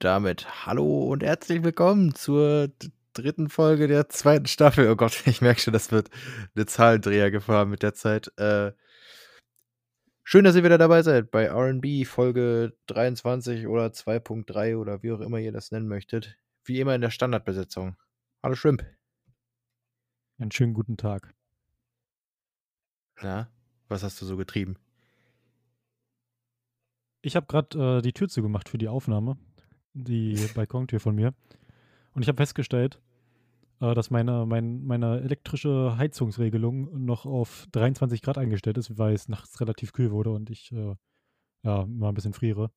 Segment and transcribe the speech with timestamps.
[0.00, 2.70] damit hallo und herzlich willkommen zur
[3.12, 4.88] dritten Folge der zweiten Staffel.
[4.88, 6.08] Oh Gott, ich merke schon, das wird
[6.54, 8.32] eine Zahlendreher gefahren mit der Zeit.
[8.38, 8.72] Äh,
[10.24, 15.20] schön, dass ihr wieder dabei seid bei RB Folge 23 oder 2.3 oder wie auch
[15.20, 16.38] immer ihr das nennen möchtet.
[16.64, 17.96] Wie immer in der Standardbesetzung.
[18.42, 18.86] Hallo Shrimp.
[20.38, 21.34] Einen schönen guten Tag.
[23.20, 23.50] Na,
[23.88, 24.78] was hast du so getrieben?
[27.20, 29.36] Ich habe gerade äh, die Tür zugemacht für die Aufnahme,
[29.94, 31.34] die Balkontür von mir.
[32.14, 33.00] Und ich habe festgestellt,
[33.80, 39.28] äh, dass meine, mein, meine elektrische Heizungsregelung noch auf 23 Grad eingestellt ist, weil es
[39.28, 40.94] nachts relativ kühl wurde und ich äh,
[41.62, 42.70] ja, mal ein bisschen friere.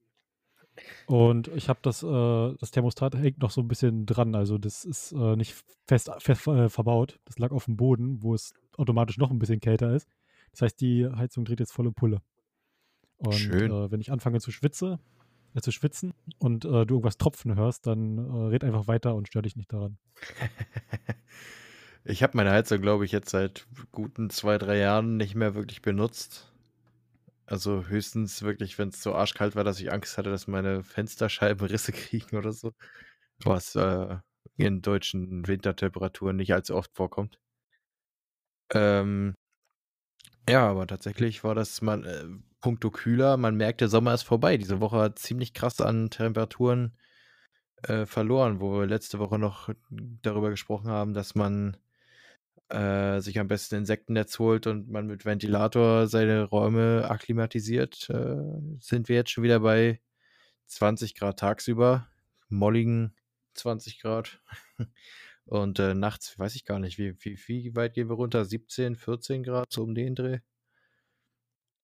[1.06, 4.34] Und ich habe das, äh, das Thermostat hängt noch so ein bisschen dran.
[4.34, 5.56] Also das ist äh, nicht
[5.88, 7.20] fest, fest äh, verbaut.
[7.26, 10.08] Das lag auf dem Boden, wo es automatisch noch ein bisschen kälter ist.
[10.52, 12.22] Das heißt, die Heizung dreht jetzt volle Pulle.
[13.18, 13.72] Und Schön.
[13.72, 15.00] äh, wenn ich anfange zu schwitze,
[15.62, 19.42] zu schwitzen und äh, du irgendwas tropfen hörst, dann äh, red einfach weiter und stör
[19.42, 19.98] dich nicht daran.
[22.04, 25.82] ich habe meine Heizung, glaube ich, jetzt seit guten zwei, drei Jahren nicht mehr wirklich
[25.82, 26.52] benutzt.
[27.46, 31.68] Also höchstens wirklich, wenn es so arschkalt war, dass ich Angst hatte, dass meine Fensterscheiben
[31.68, 32.74] Risse kriegen oder so.
[33.44, 34.18] Was äh,
[34.58, 37.38] in deutschen Wintertemperaturen nicht allzu oft vorkommt.
[38.74, 39.36] Ähm,
[40.50, 43.36] ja, aber tatsächlich war das mal äh, puncto kühler.
[43.36, 44.56] Man merkt, der Sommer ist vorbei.
[44.58, 46.98] Diese Woche hat ziemlich krass an Temperaturen
[47.84, 51.76] äh, verloren, wo wir letzte Woche noch darüber gesprochen haben, dass man
[52.70, 58.10] äh, sich am besten Insektennetz holt und man mit Ventilator seine Räume akklimatisiert.
[58.10, 58.38] Äh,
[58.80, 60.00] sind wir jetzt schon wieder bei
[60.68, 62.08] 20 Grad tagsüber,
[62.48, 63.14] molligen
[63.56, 64.40] 20 Grad.
[65.46, 68.46] Und äh, nachts weiß ich gar nicht, wie, wie, wie weit gehen wir runter?
[68.46, 70.40] 17, 14 Grad, so um den Dreh?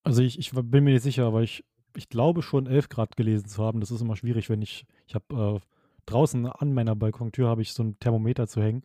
[0.09, 1.63] Also ich, ich bin mir nicht sicher, aber ich,
[1.95, 3.79] ich glaube schon 11 Grad gelesen zu haben.
[3.79, 5.59] Das ist immer schwierig, wenn ich, ich habe äh,
[6.07, 8.81] draußen an meiner Balkontür habe ich so ein Thermometer zu hängen.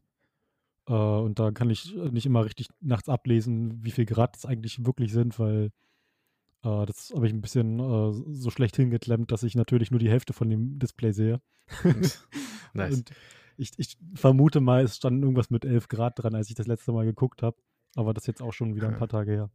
[0.86, 4.84] Äh, und da kann ich nicht immer richtig nachts ablesen, wie viel Grad es eigentlich
[4.84, 5.70] wirklich sind, weil
[6.62, 10.10] äh, das habe ich ein bisschen äh, so schlecht hingeklemmt, dass ich natürlich nur die
[10.10, 11.40] Hälfte von dem Display sehe.
[11.82, 12.20] nice.
[12.74, 13.12] Und
[13.56, 16.92] ich, ich vermute mal, es stand irgendwas mit 11 Grad dran, als ich das letzte
[16.92, 17.56] Mal geguckt habe.
[17.96, 19.50] Aber das ist jetzt auch schon wieder ein paar Tage her.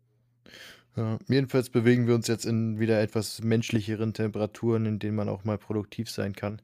[0.95, 5.43] Ja, jedenfalls bewegen wir uns jetzt in wieder etwas menschlicheren Temperaturen, in denen man auch
[5.43, 6.61] mal produktiv sein kann.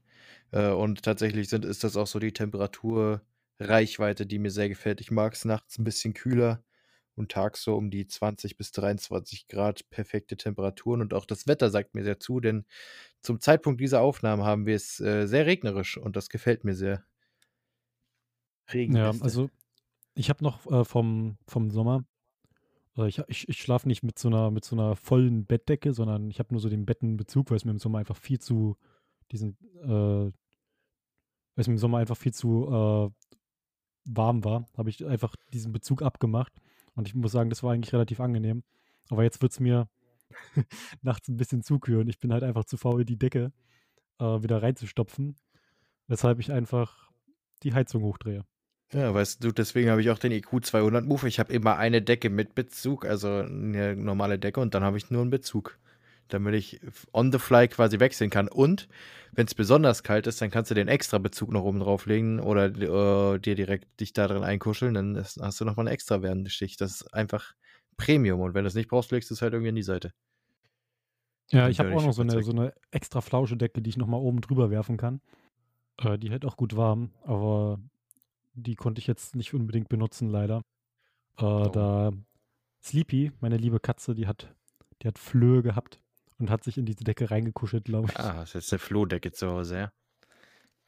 [0.52, 5.02] Äh, und tatsächlich sind, ist das auch so die Temperaturreichweite, die mir sehr gefällt.
[5.02, 6.64] Ich mag es nachts ein bisschen kühler
[7.16, 11.02] und tags so um die 20 bis 23 Grad perfekte Temperaturen.
[11.02, 12.66] Und auch das Wetter sagt mir sehr zu, denn
[13.22, 17.06] zum Zeitpunkt dieser Aufnahme haben wir es äh, sehr regnerisch und das gefällt mir sehr.
[18.74, 18.96] Regen.
[18.96, 19.50] Ja, also
[20.16, 22.04] ich habe noch äh, vom, vom Sommer,
[23.04, 26.40] ich, ich, ich schlafe nicht mit so, einer, mit so einer vollen Bettdecke, sondern ich
[26.40, 28.78] habe nur so den Bettenbezug, weil es mir im Sommer einfach viel zu,
[29.32, 30.34] diesen, äh, weil
[31.58, 33.10] es mir im Sommer einfach viel zu äh,
[34.06, 36.54] warm war, habe ich einfach diesen Bezug abgemacht.
[36.96, 38.64] Und ich muss sagen, das war eigentlich relativ angenehm.
[39.10, 39.90] Aber jetzt wird es mir
[41.02, 43.52] nachts ein bisschen zu kühl und ich bin halt einfach zu faul, die Decke
[44.20, 45.36] äh, wieder reinzustopfen.
[46.08, 47.12] Weshalb ich einfach
[47.64, 48.46] die Heizung hochdrehe.
[48.94, 51.28] Ja, weißt du, deswegen habe ich auch den IQ 200 Move.
[51.28, 55.10] Ich habe immer eine Decke mit Bezug, also eine normale Decke und dann habe ich
[55.10, 55.80] nur einen Bezug,
[56.28, 56.80] damit ich
[57.12, 58.48] on the fly quasi wechseln kann.
[58.48, 58.88] Und
[59.32, 62.66] wenn es besonders kalt ist, dann kannst du den extra Bezug noch oben drauflegen oder
[62.68, 66.80] äh, dir direkt dich da drin einkuscheln, dann hast du nochmal eine extra wärmende Schicht.
[66.80, 67.54] Das ist einfach
[67.98, 70.14] Premium und wenn du es nicht brauchst, legst du es halt irgendwie in die Seite.
[71.52, 74.20] Ja, ich habe auch noch so eine, so eine extra flausche Decke, die ich nochmal
[74.20, 75.22] oben drüber werfen kann.
[75.98, 77.80] Äh, die hält auch gut warm, aber
[78.56, 80.64] die konnte ich jetzt nicht unbedingt benutzen, leider.
[81.38, 81.70] Äh, oh.
[81.70, 82.12] Da
[82.82, 84.54] Sleepy, meine liebe Katze, die hat,
[85.02, 86.00] die hat Flöhe gehabt
[86.38, 88.20] und hat sich in diese Decke reingekuschelt, glaube ich.
[88.20, 89.92] Ah, das ist jetzt eine Flohdecke zu Hause, ja.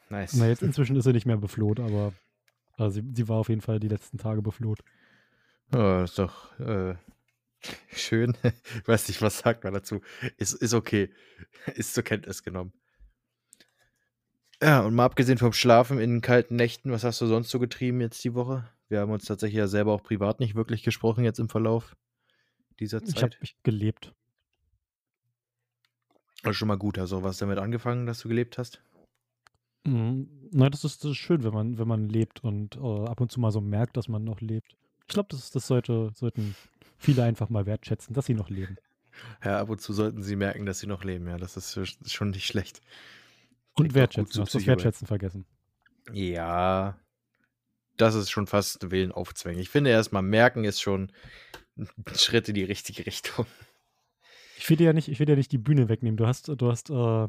[0.09, 0.35] Nice.
[0.35, 2.13] Na, jetzt inzwischen ist sie nicht mehr befloht, aber
[2.77, 4.83] also sie, sie war auf jeden Fall die letzten Tage befloht.
[5.73, 6.95] Oh, ist doch äh,
[7.91, 8.37] schön.
[8.43, 10.01] ich weiß nicht, was sagt man dazu.
[10.37, 11.09] Ist, ist okay.
[11.75, 12.71] Ist zur Kenntnis genommen.
[14.61, 18.01] Ja, und mal abgesehen vom Schlafen in kalten Nächten, was hast du sonst so getrieben
[18.01, 18.67] jetzt die Woche?
[18.89, 21.95] Wir haben uns tatsächlich ja selber auch privat nicht wirklich gesprochen jetzt im Verlauf
[22.79, 23.15] dieser Zeit.
[23.15, 24.13] Ich habe mich gelebt.
[26.43, 26.97] Das ist schon mal gut.
[26.97, 28.81] Also, was damit angefangen, dass du gelebt hast?
[29.85, 30.27] Mhm.
[30.51, 33.31] Nein, das ist, das ist schön, wenn man, wenn man lebt und äh, ab und
[33.31, 34.75] zu mal so merkt, dass man noch lebt.
[35.01, 36.55] Ich glaube, das, das sollte, sollten
[36.97, 38.77] viele einfach mal wertschätzen, dass sie noch leben.
[39.43, 41.27] Ja, ab und zu sollten sie merken, dass sie noch leben.
[41.27, 42.81] Ja, das ist schon nicht schlecht.
[43.77, 44.41] Und wertschätzen.
[44.41, 45.45] Hast du das Wertschätzen vergessen?
[46.11, 46.99] Ja,
[47.97, 49.59] das ist schon fast Willen aufzwängen.
[49.59, 51.11] Ich finde erstmal merken ist schon
[51.77, 53.45] ein Schritt in die richtige Richtung.
[54.57, 56.17] Ich will dir ja nicht, ich will dir nicht die Bühne wegnehmen.
[56.17, 57.27] Du hast, du hast äh,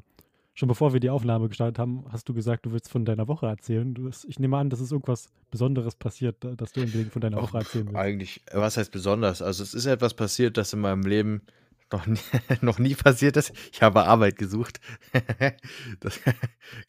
[0.54, 3.46] schon bevor wir die Aufnahme gestartet haben, hast du gesagt, du willst von deiner Woche
[3.46, 3.94] erzählen.
[4.06, 7.58] Hast, ich nehme an, dass ist irgendwas Besonderes passiert, dass du unbedingt von deiner Woche
[7.58, 7.98] erzählen willst.
[7.98, 9.42] Eigentlich, was heißt besonders?
[9.42, 11.42] Also es ist etwas passiert, das in meinem Leben
[11.92, 12.18] noch nie,
[12.60, 13.52] noch nie passiert ist.
[13.72, 14.80] Ich habe Arbeit gesucht.
[16.00, 16.20] das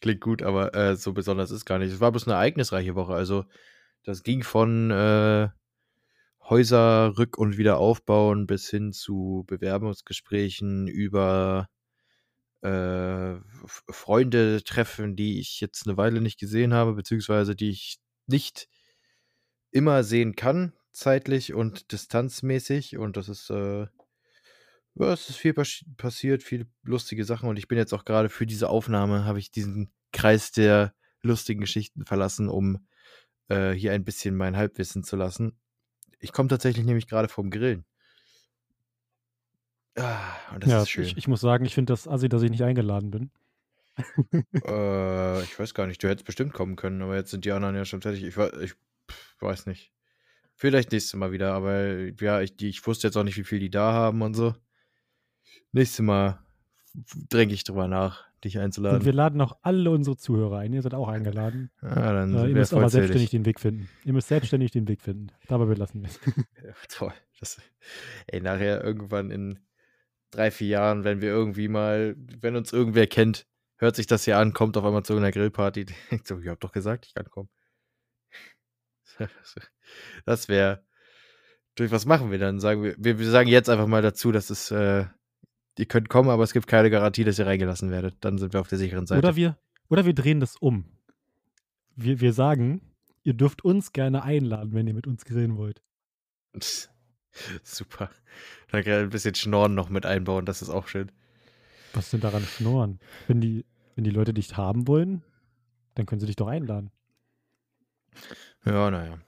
[0.01, 1.93] klingt gut, aber äh, so besonders ist gar nicht.
[1.93, 3.13] Es war bloß eine ereignisreiche Woche.
[3.13, 3.45] Also
[4.03, 5.49] das ging von äh,
[6.49, 11.69] Häuser rück- und wieder aufbauen bis hin zu Bewerbungsgesprächen über
[12.61, 13.35] äh,
[13.65, 18.67] Freunde treffen, die ich jetzt eine Weile nicht gesehen habe, beziehungsweise die ich nicht
[19.71, 22.97] immer sehen kann, zeitlich und distanzmäßig.
[22.97, 23.87] Und das ist, äh,
[24.95, 27.49] ja, es ist viel pas passiert, viele lustige Sachen.
[27.49, 31.61] Und ich bin jetzt auch gerade für diese Aufnahme, habe ich diesen Kreis der lustigen
[31.61, 32.85] Geschichten verlassen, um
[33.47, 35.57] äh, hier ein bisschen mein Halbwissen zu lassen.
[36.19, 37.85] Ich komme tatsächlich nämlich gerade vom Grillen.
[39.95, 41.03] Ah, und das ja, ist schön.
[41.03, 43.31] Ich, ich muss sagen, ich finde das assi, dass ich nicht eingeladen bin.
[44.65, 46.01] äh, ich weiß gar nicht.
[46.03, 48.23] Du hättest bestimmt kommen können, aber jetzt sind die anderen ja schon fertig.
[48.23, 48.75] Ich, ich
[49.39, 49.91] weiß nicht.
[50.55, 53.69] Vielleicht nächstes Mal wieder, aber ja, ich, ich wusste jetzt auch nicht, wie viel die
[53.69, 54.53] da haben und so.
[55.71, 56.39] Nächstes Mal
[57.29, 58.99] dränge ich drüber nach, dich einzuladen.
[58.99, 60.73] Und wir laden auch alle unsere Zuhörer ein.
[60.73, 61.71] Ihr seid auch eingeladen.
[61.81, 63.89] Ja, dann äh, ihr müsst aber selbstständig den Weg finden.
[64.05, 65.31] Ihr müsst selbstständig den Weg finden.
[65.47, 66.19] Dabei belassen wir es.
[66.63, 67.13] Ja, toll.
[67.39, 67.61] Das,
[68.27, 69.59] ey, nachher irgendwann in
[70.31, 73.47] drei, vier Jahren, wenn wir irgendwie mal, wenn uns irgendwer kennt,
[73.77, 76.59] hört sich das hier an, kommt auf einmal zu einer Grillparty, denkt so, ich hab
[76.59, 77.49] doch gesagt, ich kann kommen.
[80.25, 80.83] Das wäre.
[81.75, 82.59] Durch was machen wir dann?
[82.59, 85.05] Sagen wir, wir, wir sagen jetzt einfach mal dazu, dass es, äh,
[85.77, 88.15] ihr könnt kommen, aber es gibt keine Garantie, dass ihr reingelassen werdet.
[88.21, 89.19] Dann sind wir auf der sicheren Seite.
[89.19, 89.57] Oder wir,
[89.89, 90.85] oder wir drehen das um.
[91.95, 92.81] Wir, wir sagen,
[93.23, 95.81] ihr dürft uns gerne einladen, wenn ihr mit uns grillen wollt.
[97.63, 98.09] Super.
[98.71, 101.11] Dann kann ein bisschen Schnorren noch mit einbauen, das ist auch schön.
[101.93, 102.99] Was denn daran Schnorren?
[103.27, 105.23] Wenn die, wenn die Leute dich haben wollen,
[105.95, 106.91] dann können sie dich doch einladen.
[108.65, 109.19] Ja, naja.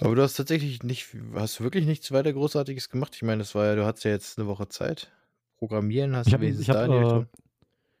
[0.00, 3.14] Aber du hast tatsächlich nicht, hast wirklich nichts weiter Großartiges gemacht.
[3.16, 5.12] Ich meine, das war ja, du hattest ja jetzt eine Woche Zeit.
[5.60, 7.26] Programmieren hast ich hab, du ich hab, äh,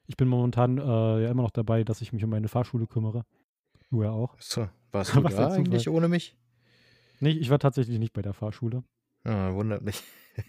[0.06, 3.26] Ich bin momentan äh, ja immer noch dabei, dass ich mich um meine Fahrschule kümmere.
[3.90, 4.34] Du ja auch.
[4.40, 6.38] So, warst du da eigentlich ohne mich?
[7.20, 8.82] Nee, ich war tatsächlich nicht bei der Fahrschule.
[9.24, 10.02] Ah, wundert mich.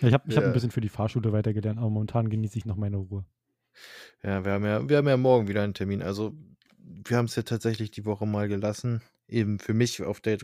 [0.00, 2.76] ich habe ich hab ein bisschen für die Fahrschule weitergelernt, aber momentan genieße ich noch
[2.76, 3.24] meine Ruhe.
[4.22, 6.00] Ja, wir haben ja, wir haben ja morgen wieder einen Termin.
[6.00, 6.32] Also,
[6.88, 9.02] wir haben es ja tatsächlich die Woche mal gelassen.
[9.28, 10.38] Eben für mich auf der,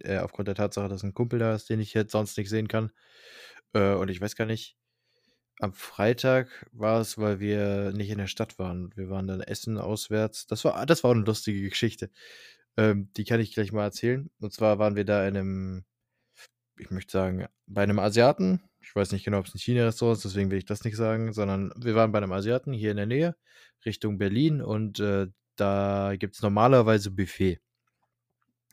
[0.00, 2.68] äh, aufgrund der Tatsache, dass ein Kumpel da ist, den ich jetzt sonst nicht sehen
[2.68, 2.90] kann.
[3.74, 4.76] Äh, und ich weiß gar nicht,
[5.60, 8.90] am Freitag war es, weil wir nicht in der Stadt waren.
[8.96, 10.46] Wir waren dann essen auswärts.
[10.46, 12.10] Das war, das war eine lustige Geschichte.
[12.76, 14.30] Ähm, die kann ich gleich mal erzählen.
[14.40, 15.84] Und zwar waren wir da in einem,
[16.78, 18.62] ich möchte sagen, bei einem Asiaten.
[18.80, 21.32] Ich weiß nicht genau, ob es ein China-Restaurant ist, deswegen will ich das nicht sagen,
[21.32, 23.36] sondern wir waren bei einem Asiaten hier in der Nähe,
[23.84, 24.62] Richtung Berlin.
[24.62, 27.60] Und äh, da gibt es normalerweise Buffet.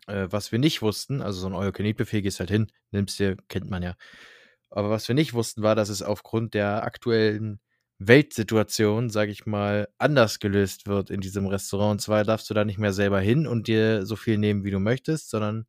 [0.08, 3.70] Äh, was wir nicht wussten, also so ein All-You-Can-Eat-Buffet, gehst halt hin, nimmst dir, kennt
[3.70, 3.96] man ja.
[4.70, 7.60] Aber was wir nicht wussten, war, dass es aufgrund der aktuellen
[8.00, 11.94] Weltsituation, sage ich mal, anders gelöst wird in diesem Restaurant.
[11.94, 14.72] Und zwar darfst du da nicht mehr selber hin und dir so viel nehmen, wie
[14.72, 15.66] du möchtest, sondern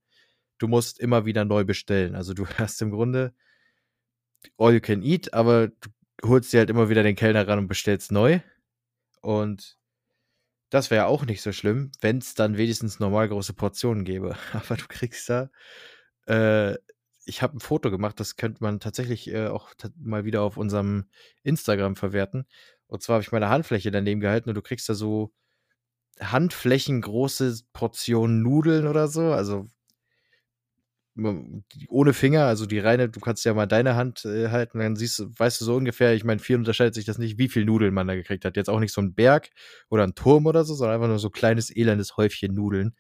[0.59, 2.15] du musst immer wieder neu bestellen.
[2.15, 3.35] Also du hast im Grunde
[4.59, 5.91] all you can eat, aber du
[6.25, 8.41] holst dir halt immer wieder den Kellner ran und bestellst neu.
[9.23, 9.80] Und
[10.71, 14.37] das wäre auch nicht so schlimm, wenn es dann wenigstens normal große Portionen gäbe.
[14.53, 15.51] Aber du kriegst da
[16.27, 16.77] äh,
[17.25, 21.07] ich habe ein Foto gemacht, das könnte man tatsächlich äh, auch mal wieder auf unserem
[21.43, 22.47] Instagram verwerten.
[22.87, 25.33] Und zwar habe ich meine Handfläche daneben gehalten und du kriegst da so
[26.21, 29.33] handflächengroße Portionen Nudeln oder so.
[29.33, 29.67] Also
[31.89, 35.23] ohne Finger, also die reine, du kannst ja mal deine Hand äh, halten, dann siehst
[35.39, 38.07] weißt du so ungefähr, ich meine, viel unterscheidet sich das nicht, wie viel Nudeln man
[38.07, 38.57] da gekriegt hat.
[38.57, 39.51] Jetzt auch nicht so ein Berg
[39.89, 42.95] oder ein Turm oder so, sondern einfach nur so ein kleines, elendes Häufchen Nudeln.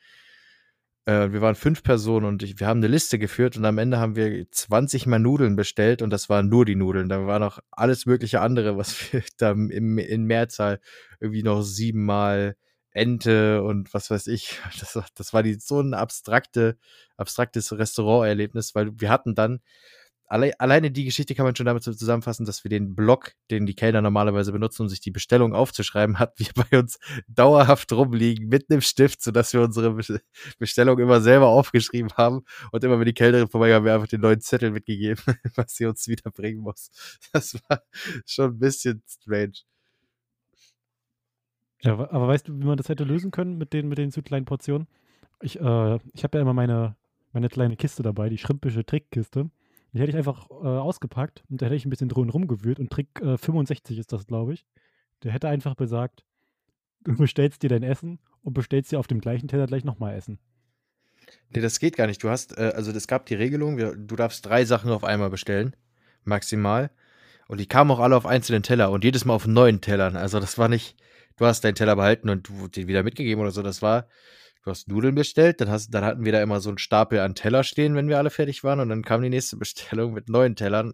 [1.06, 3.98] Äh, wir waren fünf Personen und ich, wir haben eine Liste geführt und am Ende
[3.98, 7.08] haben wir 20 Mal Nudeln bestellt und das waren nur die Nudeln.
[7.08, 10.80] Da war noch alles mögliche andere, was wir da im, in Mehrzahl
[11.20, 12.56] irgendwie noch siebenmal
[12.92, 14.58] Ente und was weiß ich.
[14.80, 16.78] Das, das war die, so ein abstrakte,
[17.16, 19.60] abstraktes Restauranterlebnis, weil wir hatten dann
[20.30, 23.74] alle, alleine die Geschichte kann man schon damit zusammenfassen, dass wir den Block, den die
[23.74, 28.70] Kellner normalerweise benutzen, um sich die Bestellung aufzuschreiben, hat wir bei uns dauerhaft rumliegen mit
[28.70, 29.98] einem Stift, sodass wir unsere
[30.58, 34.20] Bestellung immer selber aufgeschrieben haben und immer wenn die Kellnerin vorbei haben wir einfach den
[34.20, 35.20] neuen Zettel mitgegeben,
[35.56, 36.90] was sie uns wiederbringen muss.
[37.32, 37.82] Das war
[38.24, 39.69] schon ein bisschen strange.
[41.82, 44.22] Ja, aber weißt du, wie man das hätte lösen können mit den, mit den zu
[44.22, 44.86] kleinen Portionen?
[45.40, 46.96] Ich, äh, ich habe ja immer meine,
[47.32, 49.50] meine kleine Kiste dabei, die schrimpische Trickkiste.
[49.92, 52.90] Die hätte ich einfach äh, ausgepackt und da hätte ich ein bisschen drin rumgewühlt und
[52.90, 54.66] Trick äh, 65 ist das, glaube ich.
[55.22, 56.24] Der hätte einfach besagt,
[57.04, 60.38] du bestellst dir dein Essen und bestellst dir auf dem gleichen Teller gleich nochmal Essen.
[61.50, 62.22] Nee, das geht gar nicht.
[62.22, 65.74] Du hast, äh, also es gab die Regelung, du darfst drei Sachen auf einmal bestellen,
[66.24, 66.90] maximal.
[67.48, 70.16] Und die kamen auch alle auf einzelnen Teller und jedes Mal auf neuen Tellern.
[70.16, 70.96] Also das war nicht,
[71.40, 73.62] du hast deinen Teller behalten und du den wieder mitgegeben oder so.
[73.62, 74.08] Das war,
[74.62, 77.34] du hast Nudeln bestellt, dann, hast, dann hatten wir da immer so einen Stapel an
[77.34, 78.78] Teller stehen, wenn wir alle fertig waren.
[78.80, 80.92] Und dann kam die nächste Bestellung mit neuen Tellern.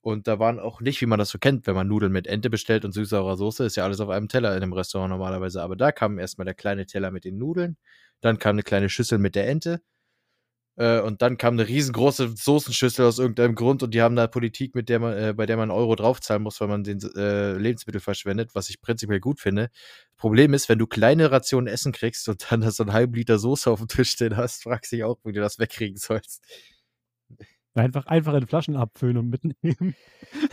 [0.00, 2.50] Und da waren auch nicht, wie man das so kennt, wenn man Nudeln mit Ente
[2.50, 5.62] bestellt und süß-saurer Soße, ist ja alles auf einem Teller in einem Restaurant normalerweise.
[5.62, 7.76] Aber da kam erstmal der kleine Teller mit den Nudeln,
[8.20, 9.80] dann kam eine kleine Schüssel mit der Ente
[10.76, 14.74] äh, und dann kam eine riesengroße Soßenschüssel aus irgendeinem Grund und die haben da Politik,
[14.74, 17.52] mit der man, äh, bei der man einen Euro draufzahlen muss, weil man den äh,
[17.52, 19.70] Lebensmittel verschwendet, was ich prinzipiell gut finde.
[20.16, 23.70] Problem ist, wenn du kleine Rationen Essen kriegst und dann so einen halben Liter Soße
[23.70, 26.42] auf dem Tisch stehen hast, fragst du dich auch, wie du das wegkriegen sollst.
[27.76, 29.96] Einfach, einfach in Flaschen abfüllen und mitnehmen.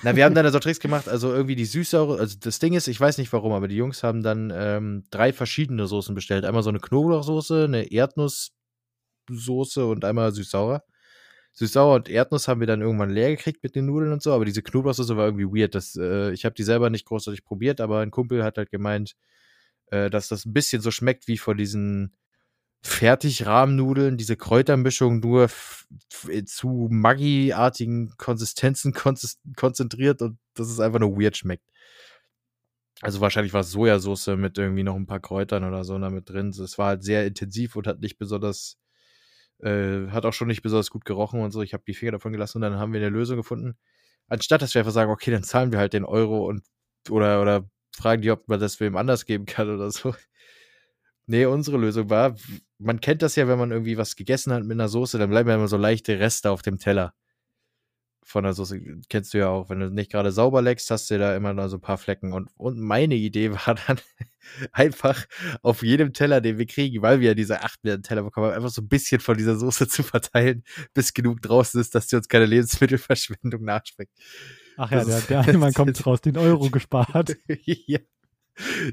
[0.01, 2.87] Na, wir haben dann so Tricks gemacht, also irgendwie die Süßsaure, also das Ding ist,
[2.87, 6.45] ich weiß nicht warum, aber die Jungs haben dann ähm, drei verschiedene Soßen bestellt.
[6.45, 8.53] Einmal so eine Knoblauchsoße, eine Erdnuss,
[9.29, 10.83] Soße und einmal süß-sauer.
[11.53, 14.45] Süß-sauer und Erdnuss haben wir dann irgendwann leer gekriegt mit den Nudeln und so, aber
[14.45, 15.75] diese Knoblauchsoße war irgendwie weird.
[15.75, 19.15] Das, äh, ich habe die selber nicht großartig probiert, aber ein Kumpel hat halt gemeint,
[19.87, 22.15] äh, dass das ein bisschen so schmeckt wie von diesen
[22.83, 25.49] Fertigrahmnudeln, diese Kräutermischung nur
[26.45, 31.65] zu Maggi-artigen Konsistenzen konzentriert und dass es einfach nur weird schmeckt.
[33.01, 36.49] Also wahrscheinlich war es Sojasauce mit irgendwie noch ein paar Kräutern oder so damit drin.
[36.49, 38.77] Es war halt sehr intensiv und hat nicht besonders
[39.63, 41.61] äh, hat auch schon nicht besonders gut gerochen und so.
[41.61, 43.75] Ich habe die Finger davon gelassen und dann haben wir eine Lösung gefunden.
[44.27, 46.63] Anstatt dass wir einfach sagen, okay, dann zahlen wir halt den Euro und
[47.09, 50.15] oder, oder fragen die, ob man das wem anders geben kann oder so.
[51.27, 52.35] Nee, unsere Lösung war,
[52.77, 55.49] man kennt das ja, wenn man irgendwie was gegessen hat mit einer Soße, dann bleiben
[55.49, 57.13] ja immer so leichte Reste auf dem Teller.
[58.23, 59.69] Von der Soße kennst du ja auch.
[59.69, 62.33] Wenn du nicht gerade sauber leckst, hast du da immer noch so ein paar Flecken.
[62.33, 63.97] Und, und meine Idee war dann,
[64.71, 65.25] einfach
[65.61, 68.55] auf jedem Teller, den wir kriegen, weil wir ja diese 8 Milliarden Teller bekommen haben,
[68.55, 70.63] einfach so ein bisschen von dieser Soße zu verteilen,
[70.93, 74.13] bis genug draußen ist, dass sie uns keine Lebensmittelverschwendung nachschmeckt.
[74.77, 77.35] Ach ja, der, der Einmann kommt raus, den Euro gespart.
[77.65, 77.99] ja.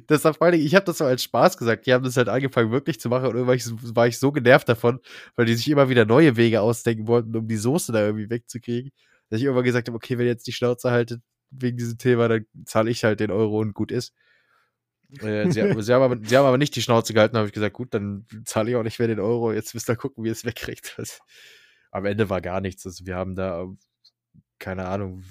[0.07, 1.87] Das war vor allem, ich habe das so als Spaß gesagt.
[1.87, 5.01] Die haben das halt angefangen wirklich zu machen und irgendwann war ich so genervt davon,
[5.35, 8.93] weil die sich immer wieder neue Wege ausdenken wollten, um die Soße da irgendwie wegzukriegen,
[9.29, 12.29] dass ich irgendwann gesagt habe, okay, wenn ihr jetzt die Schnauze haltet wegen diesem Thema,
[12.29, 14.15] dann zahle ich halt den Euro und gut ist.
[15.21, 17.75] Äh, sie, sie, haben aber, sie, haben aber, nicht die Schnauze gehalten, habe ich gesagt,
[17.75, 19.53] gut, dann zahle ich auch nicht mehr den Euro.
[19.53, 20.95] Jetzt müsst ihr gucken, wie ihr es wegkriegt.
[20.99, 21.21] Das,
[21.91, 22.85] am Ende war gar nichts.
[22.85, 23.67] Also wir haben da,
[24.59, 25.25] keine Ahnung,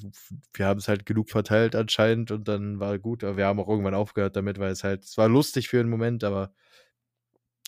[0.54, 3.24] wir haben es halt genug verteilt anscheinend und dann war gut.
[3.24, 5.90] Aber wir haben auch irgendwann aufgehört damit, weil es halt, es war lustig für einen
[5.90, 6.52] Moment, aber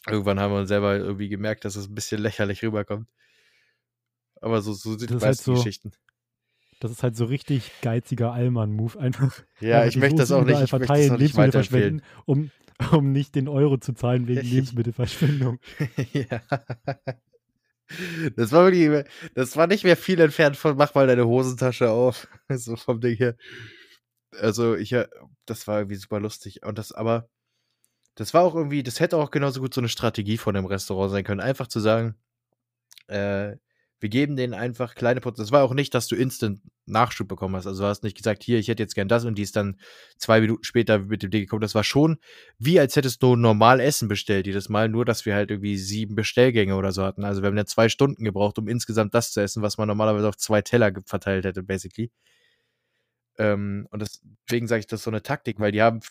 [0.08, 3.08] irgendwann haben wir uns selber irgendwie gemerkt, dass es ein bisschen lächerlich rüberkommt.
[4.42, 5.92] Aber so, so sind die halt meisten halt so, Geschichten.
[6.80, 9.00] Das ist halt so richtig geiziger Allmann-Move.
[9.00, 9.44] Einfach.
[9.60, 10.62] Ja, ich möchte das auch nicht.
[10.62, 12.52] Ich verteilen, das Lebensmittel verschwenden, um,
[12.92, 15.60] um nicht den Euro zu zahlen wegen Lebensmittelverschwendung.
[16.14, 16.42] ja.
[18.36, 22.28] Das war wirklich, das war nicht mehr viel entfernt von mach mal deine Hosentasche auf.
[22.50, 23.36] So vom Ding her.
[24.40, 24.96] Also ich,
[25.46, 26.64] das war irgendwie super lustig.
[26.66, 27.30] Und das, aber,
[28.16, 31.12] das war auch irgendwie, das hätte auch genauso gut so eine Strategie von dem Restaurant
[31.12, 31.42] sein können.
[31.42, 32.16] Einfach zu sagen,
[33.08, 33.56] äh,
[34.00, 35.48] wir geben denen einfach kleine Portionen.
[35.48, 37.68] Das war auch nicht, dass du instant Nachschub bekommen hast.
[37.68, 39.78] Also du hast nicht gesagt, hier, ich hätte jetzt gern das und die ist dann
[40.18, 41.62] zwei Minuten später mit dem Ding gekommen.
[41.62, 42.18] Das war schon
[42.58, 46.16] wie, als hättest du normal Essen bestellt jedes Mal, nur dass wir halt irgendwie sieben
[46.16, 47.24] Bestellgänge oder so hatten.
[47.24, 50.28] Also wir haben ja zwei Stunden gebraucht, um insgesamt das zu essen, was man normalerweise
[50.28, 52.12] auf zwei Teller verteilt hätte, basically.
[53.38, 56.02] Ähm, und deswegen sage ich, das so eine Taktik, weil die haben,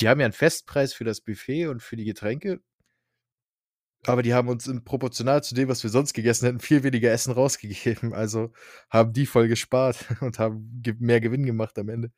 [0.00, 2.60] die haben ja einen Festpreis für das Buffet und für die Getränke
[4.06, 7.10] aber die haben uns im proportional zu dem, was wir sonst gegessen hätten, viel weniger
[7.10, 8.12] Essen rausgegeben.
[8.14, 8.52] Also
[8.90, 12.10] haben die voll gespart und haben mehr Gewinn gemacht am Ende.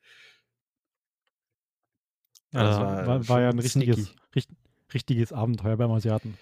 [2.53, 4.49] Ja, das war, war, war ja ein richtiges, richt,
[4.93, 6.37] richtiges Abenteuer beim Asiaten.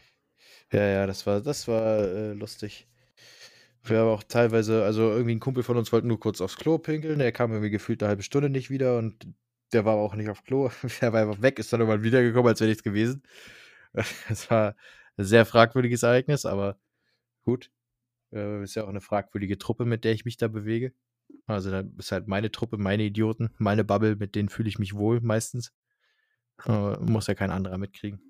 [0.72, 2.88] Ja, ja, das war, das war äh, lustig.
[3.84, 6.77] Wir haben auch teilweise, also irgendwie ein Kumpel von uns wollte nur kurz aufs Klo
[6.77, 9.27] pinkeln, der kam irgendwie gefühlt eine halbe Stunde nicht wieder und
[9.72, 10.69] der war auch nicht auf Klo.
[11.01, 13.24] Der war einfach weg, ist dann irgendwann wiedergekommen, als wäre nichts gewesen.
[14.29, 14.75] Das war,
[15.23, 16.79] sehr fragwürdiges Ereignis, aber
[17.43, 17.71] gut.
[18.31, 20.93] Äh, ist ja auch eine fragwürdige Truppe, mit der ich mich da bewege.
[21.45, 24.95] Also, da ist halt meine Truppe, meine Idioten, meine Bubble, mit denen fühle ich mich
[24.95, 25.73] wohl meistens.
[26.65, 28.21] Äh, muss ja kein anderer mitkriegen.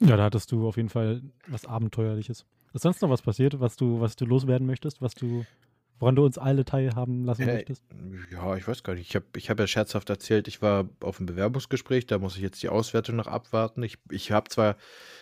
[0.00, 2.46] Ja, da hattest du auf jeden Fall was Abenteuerliches.
[2.72, 5.44] Ist sonst noch was passiert, was du, was du loswerden möchtest, was du
[6.00, 7.84] Woran du uns alle teilhaben lassen äh, möchtest?
[8.32, 9.06] Ja, ich weiß gar nicht.
[9.08, 12.42] Ich habe ich hab ja scherzhaft erzählt, ich war auf einem Bewerbungsgespräch, da muss ich
[12.42, 13.82] jetzt die Auswertung noch abwarten.
[13.82, 14.76] Ich, ich habe zwar,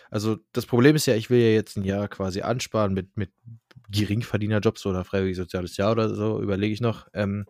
[0.09, 3.29] also das Problem ist ja, ich will ja jetzt ein Jahr quasi ansparen mit, mit
[3.89, 7.07] Geringverdienerjobs oder freiwillig soziales Jahr oder so, überlege ich noch.
[7.13, 7.45] Ähm,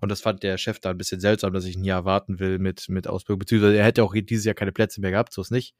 [0.00, 2.58] und das fand der Chef da ein bisschen seltsam, dass ich ein Jahr warten will
[2.58, 3.40] mit, mit Ausbildung.
[3.40, 5.74] Beziehungsweise er hätte auch dieses Jahr keine Plätze mehr gehabt, so ist nicht.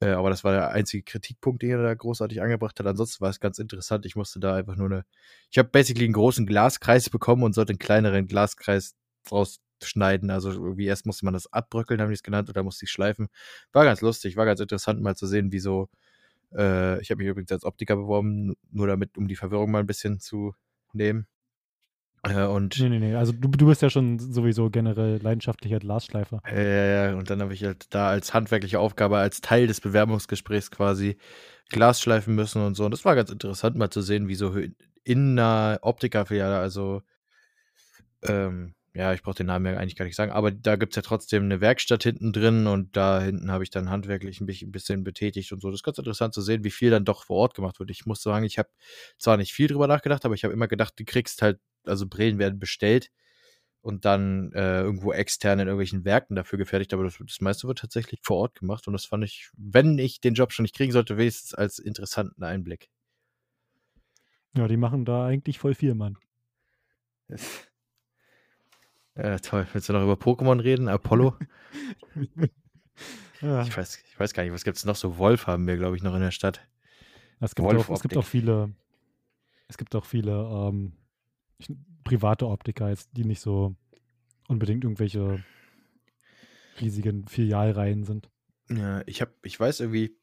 [0.00, 2.86] Äh, aber das war der einzige Kritikpunkt, den er da großartig angebracht hat.
[2.86, 4.06] Ansonsten war es ganz interessant.
[4.06, 5.04] Ich musste da einfach nur eine.
[5.50, 8.94] Ich habe basically einen großen Glaskreis bekommen und sollte einen kleineren Glaskreis
[9.28, 10.30] draus schneiden.
[10.30, 13.28] Also irgendwie erst musste man das abbröckeln, haben die es genannt, oder musste ich schleifen.
[13.72, 15.88] War ganz lustig, war ganz interessant mal zu sehen, wie so.
[16.54, 19.86] Äh, ich habe mich übrigens als Optiker beworben, nur damit, um die Verwirrung mal ein
[19.86, 20.54] bisschen zu
[20.92, 21.26] nehmen.
[22.22, 23.14] Äh, und nee, nee, nee.
[23.14, 26.42] Also du, du bist ja schon sowieso generell leidenschaftlicher Glasschleifer.
[26.46, 27.14] Ja, ja, ja.
[27.14, 31.16] Und dann habe ich halt da als handwerkliche Aufgabe, als Teil des Bewerbungsgesprächs quasi
[31.70, 32.84] Glas schleifen müssen und so.
[32.84, 34.54] Und das war ganz interessant, mal zu sehen, wie so
[35.04, 37.02] in einer Optikerfiliale, also
[38.22, 40.96] ähm, ja, ich brauche den Namen ja eigentlich gar nicht sagen, aber da gibt es
[40.96, 45.04] ja trotzdem eine Werkstatt hinten drin und da hinten habe ich dann handwerklich ein bisschen
[45.04, 45.70] betätigt und so.
[45.70, 47.90] Das ist ganz interessant zu sehen, wie viel dann doch vor Ort gemacht wird.
[47.90, 48.68] Ich muss sagen, ich habe
[49.18, 52.38] zwar nicht viel drüber nachgedacht, aber ich habe immer gedacht, du kriegst halt, also Brillen
[52.38, 53.10] werden bestellt
[53.80, 57.78] und dann äh, irgendwo extern in irgendwelchen Werken dafür gefertigt, aber das, das, meiste wird
[57.78, 60.92] tatsächlich vor Ort gemacht und das fand ich, wenn ich den Job schon nicht kriegen
[60.92, 62.88] sollte, wenigstens als interessanten Einblick.
[64.56, 66.18] Ja, die machen da eigentlich voll viel, Mann.
[69.20, 69.66] Ja, toll.
[69.72, 70.86] Willst du noch über Pokémon reden?
[70.86, 71.36] Apollo?
[73.40, 73.62] ja.
[73.62, 75.18] ich, weiß, ich weiß gar nicht, was gibt es noch so?
[75.18, 76.64] Wolf haben wir, glaube ich, noch in der Stadt.
[77.40, 78.72] Es gibt, auch, es gibt auch viele,
[79.66, 80.92] es gibt auch viele ähm,
[82.04, 83.74] private Optiker, jetzt, die nicht so
[84.48, 85.44] unbedingt irgendwelche
[86.80, 88.30] riesigen Filialreihen sind.
[88.70, 90.16] Ja, ich habe, ich weiß irgendwie,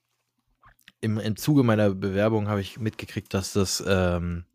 [1.02, 4.46] im, im Zuge meiner Bewerbung habe ich mitgekriegt, dass das ähm,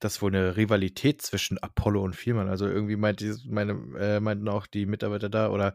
[0.00, 2.48] das wohl eine Rivalität zwischen Apollo und Vielmann.
[2.48, 5.74] Also irgendwie meint die, meine, äh, meinten auch die Mitarbeiter da oder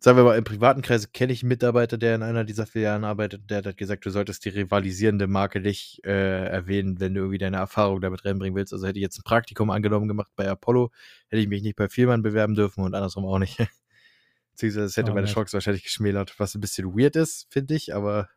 [0.00, 3.04] sagen wir mal, im privaten Kreis kenne ich einen Mitarbeiter, der in einer dieser Filialen
[3.04, 7.38] arbeitet, der hat gesagt, du solltest die rivalisierende Marke nicht äh, erwähnen, wenn du irgendwie
[7.38, 8.72] deine Erfahrung damit reinbringen willst.
[8.72, 10.92] Also hätte ich jetzt ein Praktikum angenommen gemacht bei Apollo,
[11.28, 13.58] hätte ich mich nicht bei Vielmann bewerben dürfen und andersrum auch nicht.
[14.52, 17.94] Beziehungsweise das hätte oh, meine Chance wahrscheinlich geschmälert, was ein bisschen weird ist, finde ich,
[17.94, 18.28] aber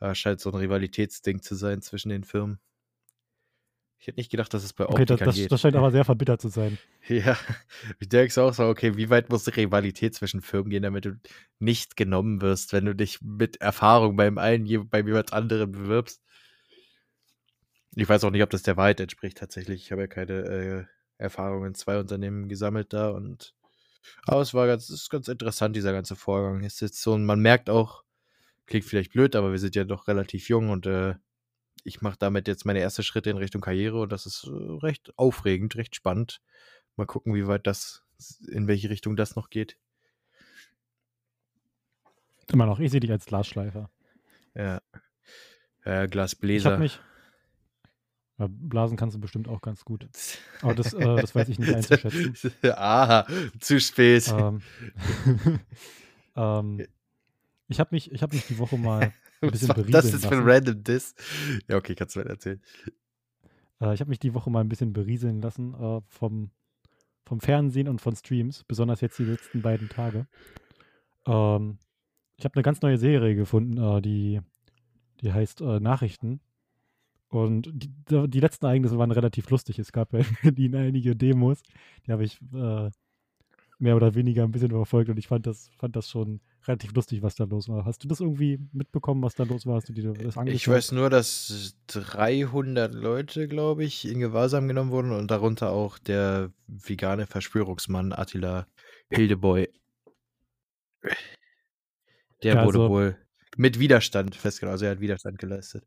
[0.00, 2.58] ja, scheint so ein Rivalitätsding zu sein zwischen den Firmen.
[4.06, 5.50] Ich hätte nicht gedacht, dass es bei okay, Optikern das, das, geht.
[5.50, 6.78] Das scheint aber sehr verbittert zu sein.
[7.08, 7.36] Ja,
[7.98, 11.18] ich denke auch so, okay, wie weit muss die Rivalität zwischen Firmen gehen, damit du
[11.58, 16.22] nicht genommen wirst, wenn du dich mit Erfahrung beim einen, beim jemand anderen bewirbst?
[17.96, 19.82] Ich weiß auch nicht, ob das der Wahrheit entspricht tatsächlich.
[19.82, 20.84] Ich habe ja keine äh,
[21.18, 23.56] Erfahrung in zwei Unternehmen gesammelt da und
[24.22, 26.62] aber es war ganz, ist ganz interessant, dieser ganze Vorgang.
[26.62, 28.04] Ist jetzt so, und man merkt auch,
[28.66, 31.14] klingt vielleicht blöd, aber wir sind ja doch relativ jung und äh,
[31.86, 35.12] ich mache damit jetzt meine ersten Schritte in Richtung Karriere und das ist äh, recht
[35.16, 36.40] aufregend, recht spannend.
[36.96, 38.02] Mal gucken, wie weit das,
[38.48, 39.76] in welche Richtung das noch geht.
[42.52, 43.90] Immer noch, ich sehe dich als Glasschleifer.
[44.54, 44.80] Ja.
[45.84, 46.80] Äh, Glasbläser.
[46.80, 47.00] Ich.
[48.38, 50.08] Ja, Blasen kannst du bestimmt auch ganz gut.
[50.62, 52.52] Aber das, äh, das weiß ich nicht einzuschätzen.
[52.62, 53.26] Aha,
[53.60, 54.28] zu spät.
[54.28, 54.62] Ähm,
[56.36, 56.86] ähm,
[57.68, 60.82] ich habe mich, hab mich die Woche mal Was war das jetzt für ein random
[60.82, 61.14] Diss?
[61.68, 62.60] Ja, okay, kannst du weiter erzählen.
[63.80, 66.50] Äh, ich habe mich die Woche mal ein bisschen berieseln lassen äh, vom,
[67.24, 70.26] vom Fernsehen und von Streams, besonders jetzt die letzten beiden Tage.
[71.26, 71.78] Ähm,
[72.36, 74.40] ich habe eine ganz neue Serie gefunden, äh, die,
[75.20, 76.40] die heißt äh, Nachrichten.
[77.28, 77.90] Und die,
[78.28, 79.78] die, letzten Ereignisse waren relativ lustig.
[79.78, 81.62] Es gab ja in Berlin einige Demos,
[82.06, 82.90] die habe ich äh,
[83.78, 87.22] mehr oder weniger ein bisschen verfolgt und ich fand das, fand das schon relativ lustig,
[87.22, 87.84] was da los war.
[87.84, 89.76] Hast du das irgendwie mitbekommen, was da los war?
[89.76, 90.48] Hast du dir das angeschaut?
[90.48, 95.98] Ich weiß nur, dass 300 Leute, glaube ich, in Gewahrsam genommen wurden und darunter auch
[95.98, 98.66] der vegane Verschwörungsmann Attila
[99.10, 99.68] Hildeboy.
[102.42, 103.16] Der ja, wurde also, wohl
[103.56, 104.72] mit Widerstand festgenommen.
[104.72, 105.86] Also er hat Widerstand geleistet.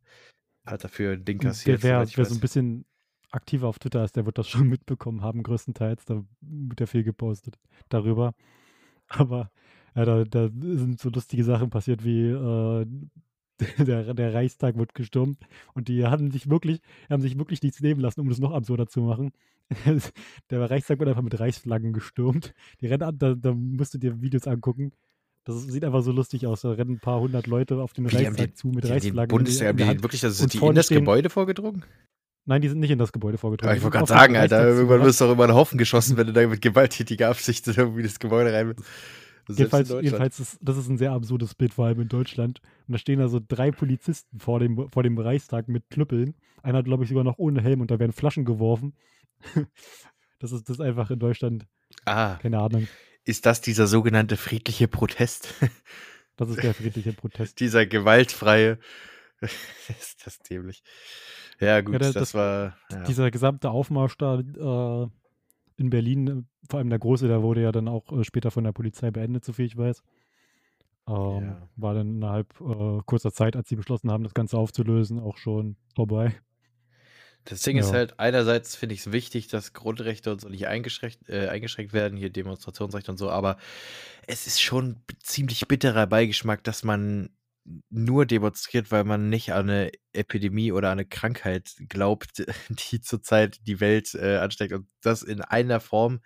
[0.66, 1.84] Hat dafür ein Ding kassiert.
[1.84, 2.86] Der wäre wär so ein bisschen
[3.32, 6.06] aktiver auf Twitter ist, der wird das schon mitbekommen haben, größtenteils.
[6.06, 7.58] Da wird ja viel gepostet
[7.90, 8.34] darüber.
[9.08, 9.52] Aber
[9.96, 12.86] ja, da, da sind so lustige Sachen passiert, wie äh,
[13.78, 15.40] der, der Reichstag wird gestürmt
[15.74, 18.88] und die haben sich wirklich, haben sich wirklich nichts nehmen lassen, um das noch absurder
[18.88, 19.32] zu machen.
[20.50, 22.54] der Reichstag wird einfach mit Reichsflaggen gestürmt.
[22.82, 24.92] Die rennen, da, da musst du dir Videos angucken.
[25.44, 26.62] Das sieht einfach so lustig aus.
[26.62, 29.30] Da rennen ein paar hundert Leute auf den Reichstag die, zu mit Reichsflaggen.
[29.30, 31.86] Bundestag, die, die, wirklich, also sind die in das Gebäude vorgedrungen?
[32.50, 33.78] Nein, die sind nicht in das Gebäude vorgedrungen.
[33.78, 36.34] ich wollte gerade sagen, Alter, irgendwann wirst du auch immer einen Haufen geschossen, wenn du
[36.34, 38.84] da mit gewalttätiger Absicht irgendwie das Gebäude rein willst.
[39.48, 42.60] Jedenfalls, jedenfalls ist das ist ein sehr absurdes Bild, vor allem in Deutschland.
[42.88, 46.34] Und da stehen also drei Polizisten vor dem, vor dem Reichstag mit Knüppeln.
[46.64, 48.96] Einer glaube ich, sogar noch ohne Helm und da werden Flaschen geworfen.
[50.40, 51.68] das ist das einfach in Deutschland.
[52.06, 52.38] Ah.
[52.42, 52.88] Keine Ahnung.
[53.26, 55.54] Ist das dieser sogenannte friedliche Protest?
[56.36, 57.60] das ist der friedliche Protest.
[57.60, 58.80] dieser gewaltfreie
[59.42, 60.82] ist das dämlich.
[61.60, 62.78] Ja, gut, ja, das, das, war.
[62.92, 63.04] Ja.
[63.04, 65.08] Dieser gesamte Aufmarsch da äh,
[65.78, 68.72] in Berlin, vor allem der große, der wurde ja dann auch äh, später von der
[68.72, 70.02] Polizei beendet, soviel ich weiß.
[71.08, 71.70] Ähm, ja.
[71.76, 75.76] War dann innerhalb äh, kurzer Zeit, als sie beschlossen haben, das Ganze aufzulösen, auch schon
[75.96, 76.36] vorbei.
[77.46, 81.30] Das Ding ist halt, einerseits finde ich es wichtig, dass Grundrechte und so nicht eingeschränkt,
[81.30, 83.58] äh, eingeschränkt werden, hier Demonstrationsrechte und so, aber
[84.28, 87.30] es ist schon ziemlich bitterer Beigeschmack, dass man
[87.90, 92.46] nur demonstriert, weil man nicht an eine Epidemie oder an eine Krankheit glaubt,
[92.92, 96.22] die zurzeit die Welt äh, ansteckt und das in einer Form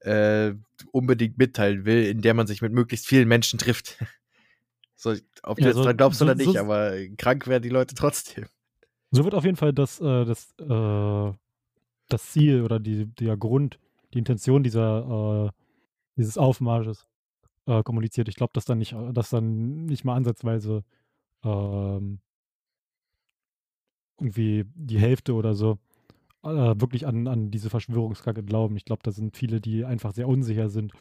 [0.00, 0.54] äh,
[0.92, 3.98] unbedingt mitteilen will, in der man sich mit möglichst vielen Menschen trifft.
[4.96, 7.62] so, ob du ja, jetzt so, dran glaubst so, oder nicht, so, aber krank werden
[7.62, 8.46] die Leute trotzdem.
[9.10, 11.32] So wird auf jeden Fall das, äh, das, äh,
[12.08, 13.78] das Ziel oder die, der Grund,
[14.12, 15.62] die Intention dieser, äh,
[16.16, 17.06] dieses Aufmarsches
[17.68, 18.28] äh, kommuniziert.
[18.28, 20.84] Ich glaube, dass dann nicht, dass dann nicht mal ansatzweise
[21.44, 22.20] ähm,
[24.18, 25.78] irgendwie die Hälfte oder so
[26.42, 28.76] äh, wirklich an, an diese Verschwörungskacke glauben.
[28.76, 30.92] Ich glaube, da sind viele, die einfach sehr unsicher sind,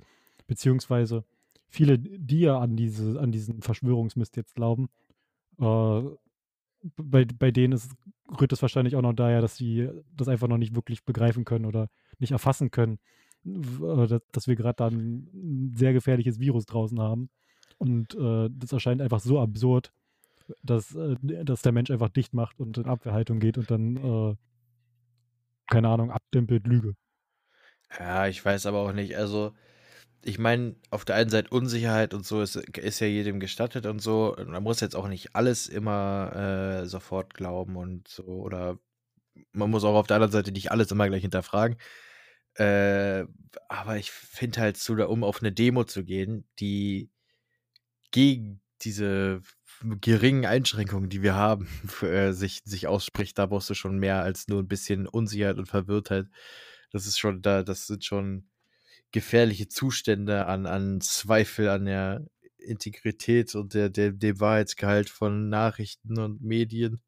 [0.45, 1.23] beziehungsweise
[1.69, 4.89] viele, die ja an diese, an diesen Verschwörungsmist jetzt glauben,
[5.59, 6.01] äh,
[6.97, 7.91] bei, bei denen ist,
[8.39, 11.65] rührt es wahrscheinlich auch noch daher, dass sie das einfach noch nicht wirklich begreifen können
[11.65, 13.26] oder nicht erfassen können, äh,
[14.31, 17.29] dass wir gerade da ein sehr gefährliches Virus draußen haben.
[17.77, 19.91] Und äh, das erscheint einfach so absurd,
[20.63, 24.35] dass, äh, dass der Mensch einfach dicht macht und in Abwehrhaltung geht und dann, äh,
[25.69, 26.95] keine Ahnung, abdempelt Lüge.
[27.99, 29.17] Ja, ich weiß aber auch nicht.
[29.17, 29.53] Also,
[30.23, 33.99] ich meine, auf der einen Seite Unsicherheit und so ist, ist ja jedem gestattet und
[34.01, 34.35] so.
[34.45, 38.23] Man muss jetzt auch nicht alles immer äh, sofort glauben und so.
[38.25, 38.79] Oder
[39.53, 41.77] man muss auch auf der anderen Seite nicht alles immer gleich hinterfragen.
[42.57, 43.25] Äh,
[43.69, 47.09] aber ich finde halt so, um auf eine Demo zu gehen, die
[48.11, 49.41] gegen diese
[50.01, 51.67] geringen Einschränkungen, die wir haben,
[52.01, 55.67] äh, sich, sich ausspricht, da brauchst du schon mehr als nur ein bisschen Unsicherheit und
[55.67, 56.27] Verwirrtheit.
[56.91, 58.47] Das ist schon, da, das sind schon
[59.11, 62.25] gefährliche Zustände an, an Zweifel an der
[62.57, 67.01] Integrität und der, der, dem Wahrheitsgehalt von Nachrichten und Medien.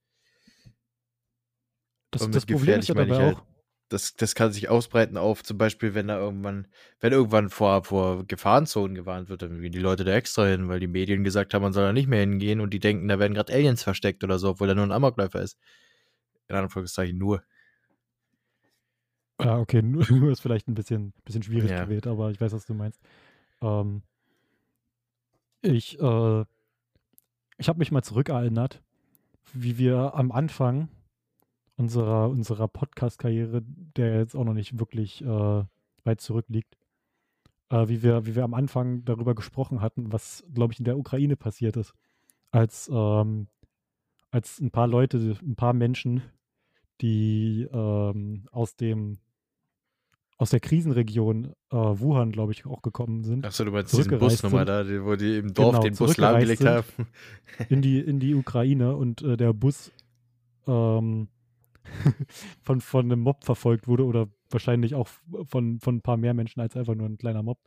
[2.11, 3.45] Das, und das Problem ist ja dabei halt, auch,
[3.89, 6.67] das, das kann sich ausbreiten auf zum Beispiel, wenn da irgendwann,
[6.99, 10.79] wenn irgendwann vor, vor Gefahrenzonen gewarnt wird, dann gehen die Leute da extra hin, weil
[10.79, 13.33] die Medien gesagt haben, man soll da nicht mehr hingehen und die denken, da werden
[13.33, 15.57] gerade Aliens versteckt oder so, obwohl da nur ein Amokläufer ist.
[16.47, 17.43] In Anführungszeichen nur.
[19.41, 21.83] Ja, okay, nur, nur ist vielleicht ein bisschen, bisschen schwierig ja.
[21.83, 23.01] gewählt, aber ich weiß, was du meinst.
[23.61, 24.03] Ähm,
[25.61, 26.45] ich äh,
[27.59, 28.81] ich habe mich mal zurückerinnert,
[29.53, 30.87] wie wir am Anfang
[31.79, 33.63] unserer, unserer Podcast-Karriere,
[33.95, 35.63] der jetzt auch noch nicht wirklich äh,
[36.03, 36.77] weit zurückliegt,
[37.69, 40.97] äh, wie, wir, wie wir am Anfang darüber gesprochen hatten, was, glaube ich, in der
[40.97, 41.93] Ukraine passiert ist.
[42.51, 43.47] Als, ähm,
[44.29, 46.21] als ein paar Leute, ein paar Menschen,
[47.01, 49.17] die ähm, aus dem
[50.37, 53.45] aus der Krisenregion äh, Wuhan, glaube ich, auch gekommen sind.
[53.45, 56.63] Achso, du meinst diesen Bus nochmal da, wo die im Dorf genau, den Bus lahmgelegt
[56.63, 56.85] haben.
[57.67, 59.91] In die, in die Ukraine und äh, der Bus
[60.65, 61.27] ähm,
[62.61, 65.07] von, von einem Mob verfolgt wurde oder wahrscheinlich auch
[65.45, 67.59] von, von ein paar mehr Menschen als einfach nur ein kleiner Mob.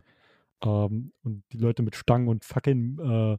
[0.64, 3.38] Ähm, und die Leute mit Stangen und Fackeln äh,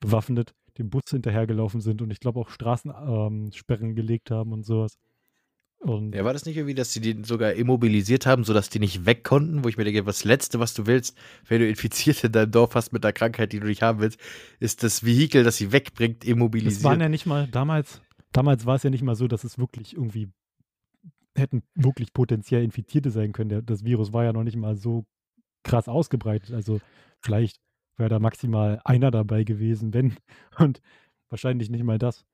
[0.00, 4.98] bewaffnet dem Bus hinterhergelaufen sind und ich glaube auch Straßensperren ähm, gelegt haben und sowas.
[5.84, 9.04] Und ja, war das nicht irgendwie, dass sie die sogar immobilisiert haben, sodass die nicht
[9.04, 9.64] weg konnten?
[9.64, 11.16] Wo ich mir denke, das Letzte, was du willst,
[11.46, 14.18] wenn du Infizierte in deinem Dorf hast mit einer Krankheit, die du nicht haben willst,
[14.60, 16.82] ist das Vehikel, das sie wegbringt, immobilisiert.
[16.82, 18.00] Das waren ja nicht mal, damals,
[18.34, 20.28] damals war es ja nicht mal so, dass es wirklich irgendwie
[21.36, 23.64] hätten wirklich potenziell Infizierte sein können.
[23.66, 25.04] das Virus war ja noch nicht mal so
[25.62, 26.52] krass ausgebreitet.
[26.52, 26.80] Also
[27.20, 27.60] vielleicht
[27.96, 30.16] wäre da maximal einer dabei gewesen, wenn.
[30.58, 30.80] Und
[31.30, 32.24] wahrscheinlich nicht mal das.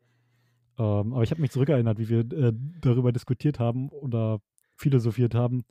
[0.79, 4.41] Ähm, aber ich habe mich zurückerinnert, wie wir äh, darüber diskutiert haben oder
[4.77, 5.65] philosophiert haben,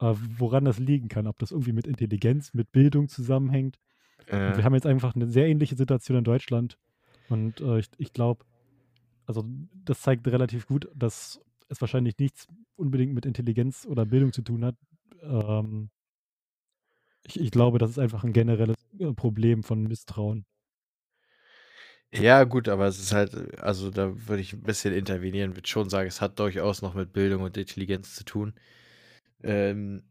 [0.00, 1.26] äh, woran das liegen kann.
[1.26, 3.78] Ob das irgendwie mit Intelligenz, mit Bildung zusammenhängt.
[4.26, 4.56] Äh.
[4.56, 6.78] wir haben jetzt einfach eine sehr ähnliche Situation in Deutschland.
[7.28, 8.44] Und äh, ich, ich glaube,
[9.26, 14.42] also das zeigt relativ gut, dass es wahrscheinlich nichts unbedingt mit Intelligenz oder Bildung zu
[14.42, 14.76] tun hat.
[15.22, 15.90] Ähm,
[17.26, 20.44] ich, ich, glaube, das ist einfach ein generelles äh, Problem von Misstrauen.
[22.12, 25.90] Ja, gut, aber es ist halt, also da würde ich ein bisschen intervenieren, würde schon
[25.90, 28.54] sagen, es hat durchaus noch mit Bildung und Intelligenz zu tun.
[29.42, 30.04] Ähm,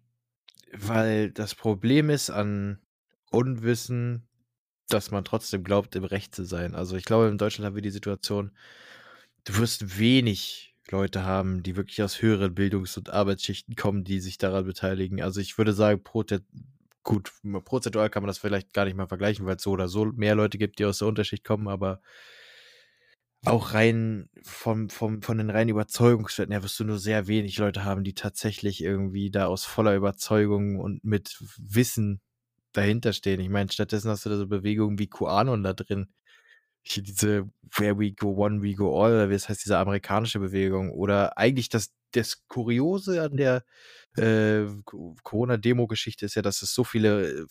[0.73, 2.80] weil das Problem ist an
[3.32, 4.28] Unwissen,
[4.89, 6.76] dass man trotzdem glaubt, im Recht zu sein.
[6.76, 8.52] Also ich glaube, in Deutschland haben wir die Situation,
[9.46, 14.38] du wirst wenig Leute haben, die wirklich aus höheren Bildungs- und Arbeitsschichten kommen, die sich
[14.38, 15.22] daran beteiligen.
[15.22, 16.02] Also ich würde sagen,
[17.04, 17.32] gut,
[17.66, 20.36] prozentual kann man das vielleicht gar nicht mal vergleichen, weil es so oder so mehr
[20.36, 22.02] Leute gibt, die aus der Unterschicht kommen, aber
[23.46, 27.84] auch rein vom, vom, von den reinen Überzeugungswerten her wirst du nur sehr wenig Leute
[27.84, 32.22] haben, die tatsächlich irgendwie da aus voller Überzeugung und mit Wissen
[32.72, 33.42] dahinter stehen.
[33.42, 36.08] Ich meine, stattdessen hast du da so Bewegungen wie QAnon da drin.
[36.84, 40.91] Hier diese Where we go one, we go all, wie das heißt, diese amerikanische Bewegung.
[40.91, 43.63] Oder eigentlich das, das Kuriose an der
[44.17, 44.65] äh,
[45.24, 47.46] Corona-Demo-Geschichte ist ja, dass es so viele äh,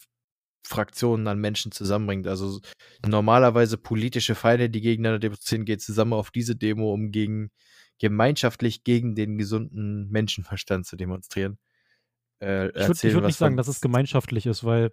[0.65, 2.27] Fraktionen an Menschen zusammenbringt.
[2.27, 2.61] Also
[3.05, 7.51] normalerweise politische Feinde, die gegeneinander demonstrieren, gehen zusammen auf diese Demo, um gegen
[7.99, 11.59] gemeinschaftlich gegen den gesunden Menschenverstand zu demonstrieren.
[12.41, 14.93] Äh, ich würde würd nicht sagen, dass es gemeinschaftlich ist, weil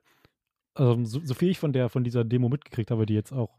[0.78, 3.58] ähm, so, so, viel ich von der von dieser Demo mitgekriegt habe, die jetzt auch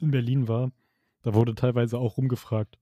[0.00, 0.72] in Berlin war,
[1.22, 2.78] da wurde teilweise auch rumgefragt,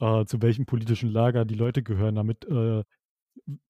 [0.00, 2.84] äh, zu welchem politischen Lager die Leute gehören, damit äh,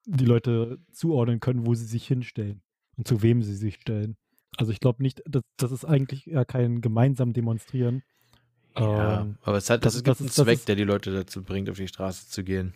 [0.05, 2.63] die Leute zuordnen können, wo sie sich hinstellen
[2.97, 4.17] und zu wem sie sich stellen.
[4.57, 8.03] Also ich glaube nicht, das, das ist eigentlich ja kein gemeinsam Demonstrieren.
[8.77, 11.13] Ja, ähm, aber es hat das, das, das einen ist, Zweck, ist, der die Leute
[11.13, 12.75] dazu bringt, auf die Straße zu gehen.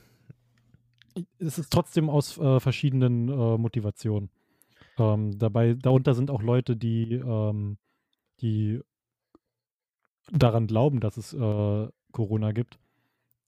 [1.38, 4.30] Es ist trotzdem aus äh, verschiedenen äh, Motivationen.
[4.98, 7.78] Ähm, dabei, darunter sind auch Leute, die, ähm,
[8.40, 8.80] die
[10.30, 12.78] daran glauben, dass es äh, Corona gibt,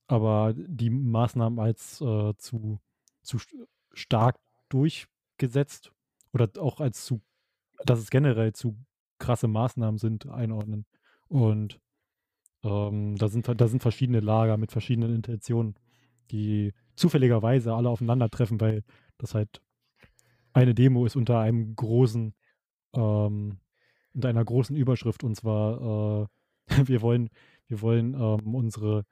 [0.07, 2.81] aber die Maßnahmen als äh, zu,
[3.23, 3.39] zu
[3.93, 4.39] stark
[4.69, 5.93] durchgesetzt
[6.33, 7.21] oder auch als zu,
[7.85, 8.77] dass es generell zu
[9.19, 10.87] krasse Maßnahmen sind, einordnen.
[11.29, 11.81] Und
[12.63, 15.75] ähm, da, sind, da sind verschiedene Lager mit verschiedenen Intentionen,
[16.31, 18.85] die zufälligerweise alle aufeinandertreffen, weil
[19.19, 19.61] das halt
[20.53, 22.35] eine Demo ist unter einem großen,
[22.95, 23.59] ähm,
[24.15, 26.27] unter einer großen Überschrift und zwar äh,
[26.85, 27.31] wir wollen,
[27.67, 29.05] wir wollen ähm, unsere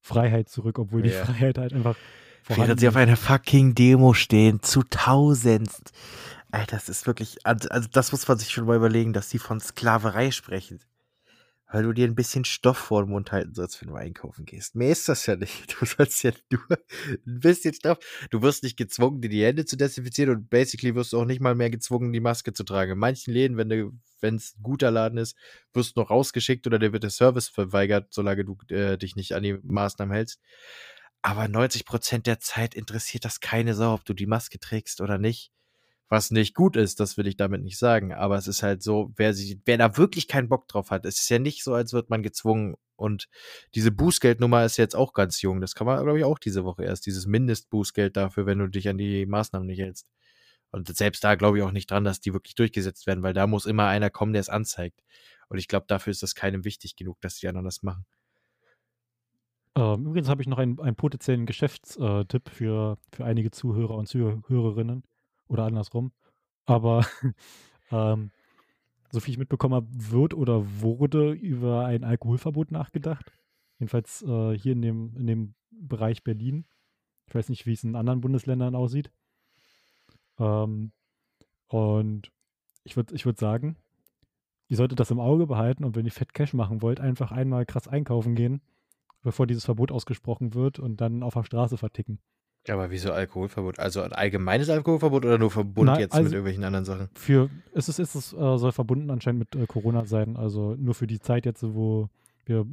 [0.00, 1.96] Freiheit zurück, obwohl die Freiheit halt einfach
[2.42, 5.70] vorhanden Während sie auf einer fucking Demo stehen, zu tausend.
[6.50, 9.38] Alter, das ist wirklich, also, also das muss man sich schon mal überlegen, dass die
[9.38, 10.80] von Sklaverei sprechen
[11.70, 14.74] weil du dir ein bisschen Stoff vor den Mund halten sollst, wenn du einkaufen gehst.
[14.74, 15.76] Mehr ist das ja nicht.
[15.78, 17.98] Du sollst ja nur ein bisschen Stoff.
[18.30, 21.40] Du wirst nicht gezwungen, dir die Hände zu desinfizieren und basically wirst du auch nicht
[21.40, 22.92] mal mehr gezwungen, die Maske zu tragen.
[22.92, 25.36] In manchen Läden, wenn es ein guter Laden ist,
[25.74, 29.34] wirst du noch rausgeschickt oder dir wird der Service verweigert, solange du äh, dich nicht
[29.34, 30.40] an die Maßnahmen hältst.
[31.20, 35.18] Aber 90 Prozent der Zeit interessiert das keine Sau, ob du die Maske trägst oder
[35.18, 35.52] nicht.
[36.08, 38.14] Was nicht gut ist, das will ich damit nicht sagen.
[38.14, 41.18] Aber es ist halt so, wer, sie, wer da wirklich keinen Bock drauf hat, es
[41.18, 42.76] ist ja nicht so, als wird man gezwungen.
[42.96, 43.28] Und
[43.74, 45.60] diese Bußgeldnummer ist jetzt auch ganz jung.
[45.60, 47.06] Das kann man, glaube ich, auch diese Woche erst.
[47.06, 50.06] Dieses Mindestbußgeld dafür, wenn du dich an die Maßnahmen nicht hältst.
[50.70, 53.46] Und selbst da glaube ich auch nicht dran, dass die wirklich durchgesetzt werden, weil da
[53.46, 55.02] muss immer einer kommen, der es anzeigt.
[55.48, 58.04] Und ich glaube, dafür ist das keinem wichtig genug, dass die anderen das machen.
[59.76, 65.04] Ähm, übrigens habe ich noch einen, einen potenziellen Geschäftstipp für, für einige Zuhörer und Zuhörerinnen
[65.48, 66.12] oder andersrum.
[66.66, 67.06] Aber
[67.90, 68.30] ähm,
[69.10, 73.32] so viel ich mitbekommen habe, wird oder wurde über ein Alkoholverbot nachgedacht.
[73.78, 76.66] Jedenfalls äh, hier in dem, in dem Bereich Berlin.
[77.26, 79.10] Ich weiß nicht, wie es in anderen Bundesländern aussieht.
[80.38, 80.92] Ähm,
[81.68, 82.30] und
[82.84, 83.76] ich würde ich würd sagen,
[84.68, 87.66] ihr solltet das im Auge behalten und wenn ihr Fett Cash machen wollt, einfach einmal
[87.66, 88.62] krass einkaufen gehen,
[89.22, 92.18] bevor dieses Verbot ausgesprochen wird und dann auf der Straße verticken.
[92.70, 93.78] Aber wieso Alkoholverbot?
[93.78, 97.08] Also ein allgemeines Alkoholverbot oder nur verbunden Nein, jetzt also mit irgendwelchen anderen Sachen?
[97.14, 100.94] Für es ist, ist es äh, soll verbunden anscheinend mit äh, Corona sein, also nur
[100.94, 102.08] für die Zeit jetzt, wo
[102.46, 102.66] wir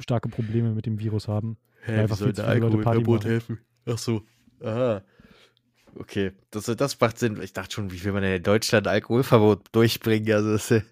[0.00, 1.56] starke Probleme mit dem Virus haben.
[1.82, 3.58] Hä, wie soll der Alkoholverbot helfen?
[3.86, 4.22] Ach so.
[4.62, 5.02] Aha.
[5.96, 7.40] Okay, das, das macht Sinn.
[7.42, 10.32] Ich dachte schon, wie will man denn in Deutschland Alkoholverbot durchbringen?
[10.32, 10.82] Also das, äh,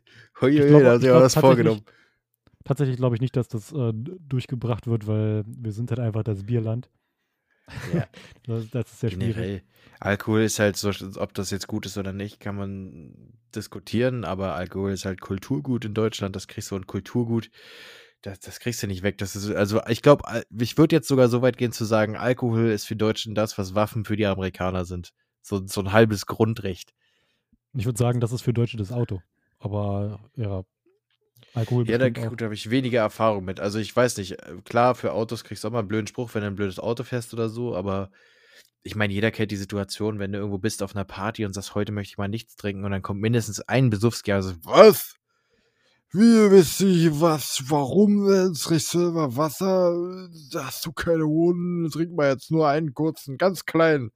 [0.41, 1.83] hoi, hoi, glaub, da haben sie was vorgenommen.
[2.65, 6.45] Tatsächlich glaube ich nicht, dass das äh, durchgebracht wird, weil wir sind halt einfach das
[6.45, 6.89] Bierland.
[7.93, 8.07] Ja.
[8.73, 9.35] das, ist Generell.
[9.35, 9.63] schwierig.
[10.01, 14.55] Alkohol ist halt so, ob das jetzt gut ist oder nicht, kann man diskutieren, aber
[14.55, 17.51] Alkohol ist halt Kulturgut in Deutschland, das kriegst du ein Kulturgut,
[18.23, 19.19] das, das kriegst du nicht weg.
[19.19, 20.25] Das ist, also ich glaube,
[20.59, 23.75] ich würde jetzt sogar so weit gehen zu sagen, Alkohol ist für Deutschen das, was
[23.75, 25.13] Waffen für die Amerikaner sind.
[25.41, 26.95] So, so ein halbes Grundrecht.
[27.75, 29.23] Ich würde sagen, das ist für Deutsche das Auto.
[29.59, 30.63] Aber ja,
[31.55, 33.61] Alkohol Ja, da habe ich weniger Erfahrung mit.
[33.61, 36.35] Also ich weiß nicht, äh, klar, für Autos kriegst du auch mal einen blöden Spruch,
[36.35, 38.11] wenn du ein blödes Auto fährst oder so, aber
[38.83, 41.75] ich meine, jeder kennt die Situation, wenn du irgendwo bist auf einer Party und sagst,
[41.75, 45.17] heute möchte ich mal nichts trinken und dann kommt mindestens ein Besuffskerl und sagt, was?
[46.11, 47.63] Wie wisst ihr was?
[47.69, 48.55] Warum denn?
[48.55, 50.29] Trinkst selber Wasser?
[50.53, 54.11] Da hast du keine Hoden, trink mal jetzt nur einen kurzen, ganz kleinen.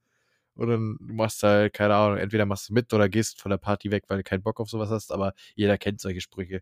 [0.55, 3.57] Und dann machst du halt, keine Ahnung, entweder machst du mit oder gehst von der
[3.57, 6.61] Party weg, weil du keinen Bock auf sowas hast, aber jeder kennt solche Sprüche.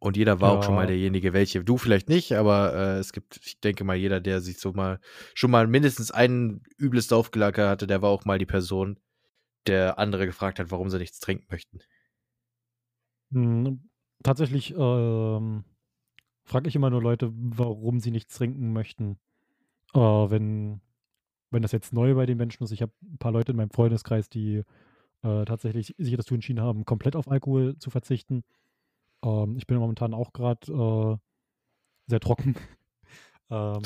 [0.00, 1.62] Und jeder war auch schon mal derjenige, welche.
[1.62, 4.98] Du vielleicht nicht, aber äh, es gibt, ich denke mal, jeder, der sich so mal
[5.34, 8.98] schon mal mindestens ein übles Saufgelager hatte, der war auch mal die Person,
[9.66, 11.80] der andere gefragt hat, warum sie nichts trinken möchten.
[13.30, 13.90] Hm,
[14.22, 15.64] tatsächlich ähm,
[16.44, 19.18] frage ich immer nur Leute, warum sie nichts trinken möchten.
[19.92, 20.80] Äh, wenn,
[21.50, 22.72] wenn das jetzt neu bei den Menschen ist.
[22.72, 24.62] Ich habe ein paar Leute in meinem Freundeskreis, die
[25.22, 28.44] äh, tatsächlich sich dazu entschieden haben, komplett auf Alkohol zu verzichten.
[29.24, 31.16] Ähm, ich bin momentan auch gerade äh,
[32.06, 32.56] sehr trocken.
[33.50, 33.82] ähm,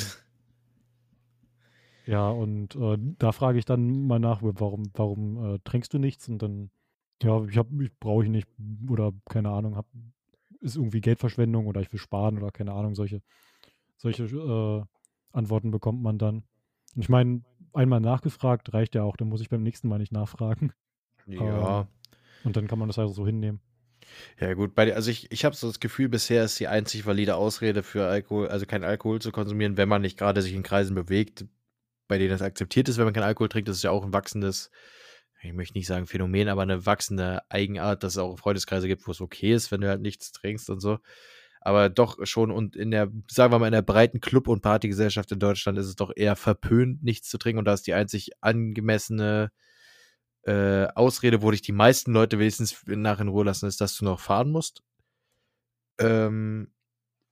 [2.07, 6.29] ja, und äh, da frage ich dann mal nach, warum, warum äh, trinkst du nichts?
[6.29, 6.71] Und dann,
[7.23, 8.49] ja, ich, ich brauche ich nicht
[8.89, 9.87] oder keine Ahnung, hab,
[10.61, 13.23] ist irgendwie Geldverschwendung oder ich will sparen oder keine Ahnung, solche,
[13.97, 14.85] solche äh,
[15.33, 16.45] Antworten bekommt man dann.
[16.95, 17.43] Und ich meine,
[17.73, 20.73] einmal nachgefragt reicht ja auch, dann muss ich beim nächsten Mal nicht nachfragen.
[21.27, 21.81] Ja.
[21.81, 21.87] Ähm,
[22.45, 23.61] und dann kann man das also so hinnehmen.
[24.41, 27.37] Ja, gut, bei, also ich, ich habe so das Gefühl, bisher ist die einzig valide
[27.37, 30.95] Ausrede für Alkohol, also kein Alkohol zu konsumieren, wenn man nicht gerade sich in Kreisen
[30.95, 31.47] bewegt,
[32.09, 33.69] bei denen das akzeptiert ist, wenn man keinen Alkohol trinkt.
[33.69, 34.71] Das ist ja auch ein wachsendes,
[35.43, 39.13] ich möchte nicht sagen Phänomen, aber eine wachsende Eigenart, dass es auch Freundeskreise gibt, wo
[39.13, 40.99] es okay ist, wenn du halt nichts trinkst und so.
[41.61, 45.33] Aber doch schon und in der, sagen wir mal, in der breiten Club- und Partygesellschaft
[45.33, 47.59] in Deutschland ist es doch eher verpönt, nichts zu trinken.
[47.59, 49.51] Und da ist die einzig angemessene
[50.47, 54.05] äh, Ausrede, wo dich die meisten Leute wenigstens nach in Ruhe lassen, ist, dass du
[54.05, 54.83] noch fahren musst.
[55.99, 56.71] Ähm,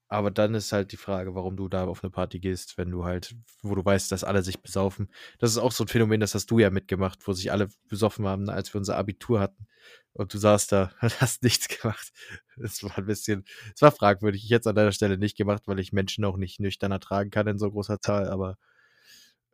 [0.09, 3.05] aber dann ist halt die Frage, warum du da auf eine Party gehst, wenn du
[3.05, 5.11] halt, wo du weißt, dass alle sich besaufen.
[5.38, 8.27] Das ist auch so ein Phänomen, das hast du ja mitgemacht, wo sich alle besoffen
[8.27, 9.66] haben, als wir unser Abitur hatten.
[10.12, 12.12] Und du saßt da und hast nichts gemacht.
[12.57, 13.44] Das war ein bisschen,
[13.75, 14.44] es war fragwürdig.
[14.44, 17.31] Ich hätte es an deiner Stelle nicht gemacht, weil ich Menschen auch nicht nüchtern ertragen
[17.31, 18.59] kann in so großer Zahl, aber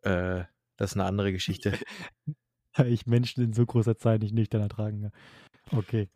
[0.03, 0.45] äh,
[0.77, 1.79] das ist eine andere Geschichte.
[2.87, 5.79] ich Menschen in so großer Zahl nicht nüchtern ertragen kann.
[5.79, 6.09] Okay.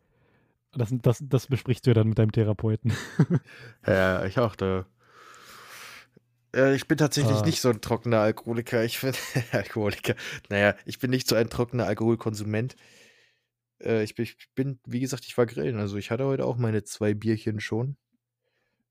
[0.73, 2.93] Das, das, das besprichst du ja dann mit deinem Therapeuten.
[3.87, 4.55] ja, ich auch.
[4.55, 4.85] Da.
[6.73, 7.45] Ich bin tatsächlich ah.
[7.45, 8.83] nicht so ein trockener Alkoholiker.
[8.83, 9.13] Ich bin
[9.51, 10.15] Alkoholiker.
[10.49, 12.75] Naja, ich bin nicht so ein trockener Alkoholkonsument.
[13.81, 15.77] Äh, ich, bin, ich bin, wie gesagt, ich war grillen.
[15.77, 17.97] Also ich hatte heute auch meine zwei Bierchen schon.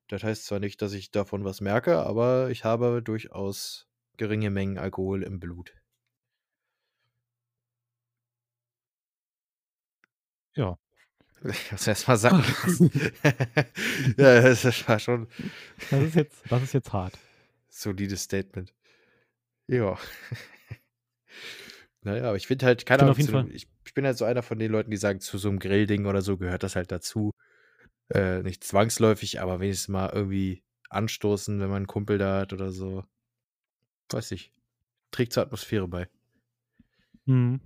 [0.08, 4.78] Das heißt zwar nicht, dass ich davon was merke, aber ich habe durchaus geringe Mengen
[4.78, 5.72] Alkohol im Blut.
[10.54, 10.78] Ja.
[11.44, 12.44] Ich muss erst mal sagen.
[14.16, 15.26] ja, das war schon.
[15.90, 17.18] Das ist jetzt, das ist jetzt hart.
[17.68, 18.72] Solides Statement.
[19.66, 19.98] Ja.
[22.02, 24.60] naja, aber ich finde halt, keine Ahnung, zu, ich, ich, bin halt so einer von
[24.60, 27.32] den Leuten, die sagen, zu so einem Grillding oder so gehört das halt dazu.
[28.08, 32.70] Äh, nicht zwangsläufig, aber wenigstens mal irgendwie anstoßen, wenn man einen Kumpel da hat oder
[32.70, 33.04] so.
[34.10, 34.52] Weiß ich.
[35.10, 36.08] Trägt zur Atmosphäre bei.
[37.24, 37.60] Mhm.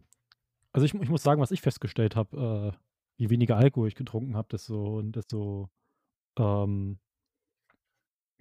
[0.76, 2.76] Also ich, ich muss sagen, was ich festgestellt habe, äh,
[3.16, 5.70] je weniger Alkohol ich getrunken habe, desto, desto
[6.38, 6.98] ähm,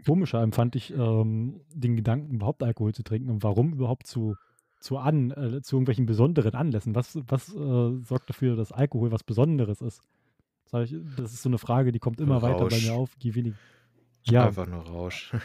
[0.05, 4.35] komischer empfand ich ähm, den Gedanken, überhaupt Alkohol zu trinken und warum überhaupt zu,
[4.81, 6.93] zu, an, äh, zu irgendwelchen besonderen Anlässen.
[6.93, 10.01] Was, was äh, sorgt dafür, dass Alkohol was Besonderes ist?
[10.69, 12.51] Das, ich, das ist so eine Frage, die kommt immer Rausch.
[12.51, 13.55] weiter bei mir auf, je weniger.
[14.23, 14.47] Ja.
[14.47, 15.33] Einfach nur Rausch.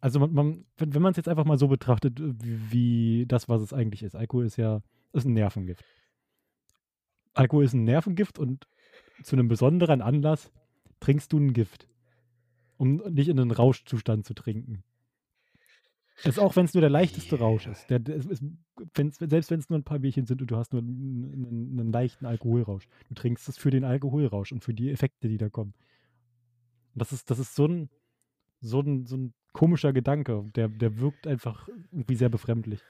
[0.00, 3.48] Also man, man, wenn, wenn man es jetzt einfach mal so betrachtet, wie, wie, das,
[3.48, 4.14] was es eigentlich ist.
[4.14, 4.80] Alkohol ist ja
[5.12, 5.84] ist ein Nervengift.
[7.38, 8.66] Alkohol ist ein Nervengift und
[9.22, 10.50] zu einem besonderen Anlass
[10.98, 11.88] trinkst du ein Gift,
[12.76, 14.82] um nicht in einen Rauschzustand zu trinken.
[16.24, 17.88] Das auch wenn es nur der leichteste Rausch ist.
[17.90, 18.42] Der, der ist
[18.94, 21.78] wenn's, selbst wenn es nur ein paar Bierchen sind und du hast nur einen, einen,
[21.78, 22.88] einen, leichten Alkoholrausch.
[23.08, 25.74] Du trinkst es für den Alkoholrausch und für die Effekte, die da kommen.
[26.96, 27.88] das ist, das ist so ein,
[28.60, 30.44] so ein, so ein komischer Gedanke.
[30.56, 32.80] Der, der wirkt einfach irgendwie sehr befremdlich.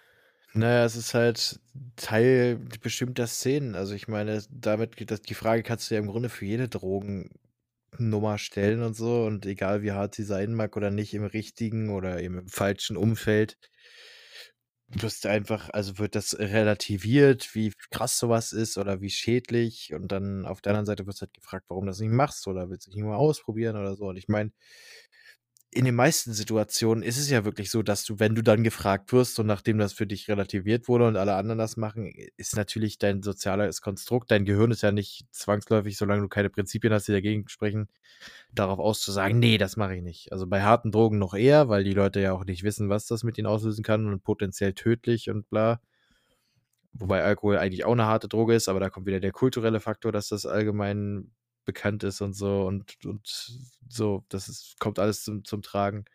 [0.54, 1.60] Naja, es ist halt
[1.96, 3.74] Teil bestimmter Szenen.
[3.74, 6.68] Also ich meine, damit geht das, die Frage kannst du ja im Grunde für jede
[6.68, 9.24] Drogennummer stellen und so.
[9.24, 13.56] Und egal wie hart sie sein mag oder nicht, im richtigen oder im falschen Umfeld,
[14.88, 19.92] wirst du einfach, also wird das relativiert, wie krass sowas ist oder wie schädlich.
[19.92, 22.46] Und dann auf der anderen Seite wirst du halt gefragt, warum du das nicht machst
[22.46, 24.06] oder willst du nicht mal ausprobieren oder so.
[24.06, 24.50] Und ich meine,
[25.70, 29.12] in den meisten Situationen ist es ja wirklich so, dass du, wenn du dann gefragt
[29.12, 32.98] wirst und nachdem das für dich relativiert wurde und alle anderen das machen, ist natürlich
[32.98, 37.12] dein soziales Konstrukt, dein Gehirn ist ja nicht zwangsläufig, solange du keine Prinzipien hast, die
[37.12, 37.88] dagegen sprechen,
[38.52, 40.32] darauf auszusagen, nee, das mache ich nicht.
[40.32, 43.22] Also bei harten Drogen noch eher, weil die Leute ja auch nicht wissen, was das
[43.22, 45.80] mit ihnen auslösen kann und potenziell tödlich und bla.
[46.94, 50.12] Wobei Alkohol eigentlich auch eine harte Droge ist, aber da kommt wieder der kulturelle Faktor,
[50.12, 51.30] dass das allgemein
[51.68, 53.60] bekannt ist und so und, und
[53.90, 56.06] so, das ist, kommt alles zum, zum Tragen.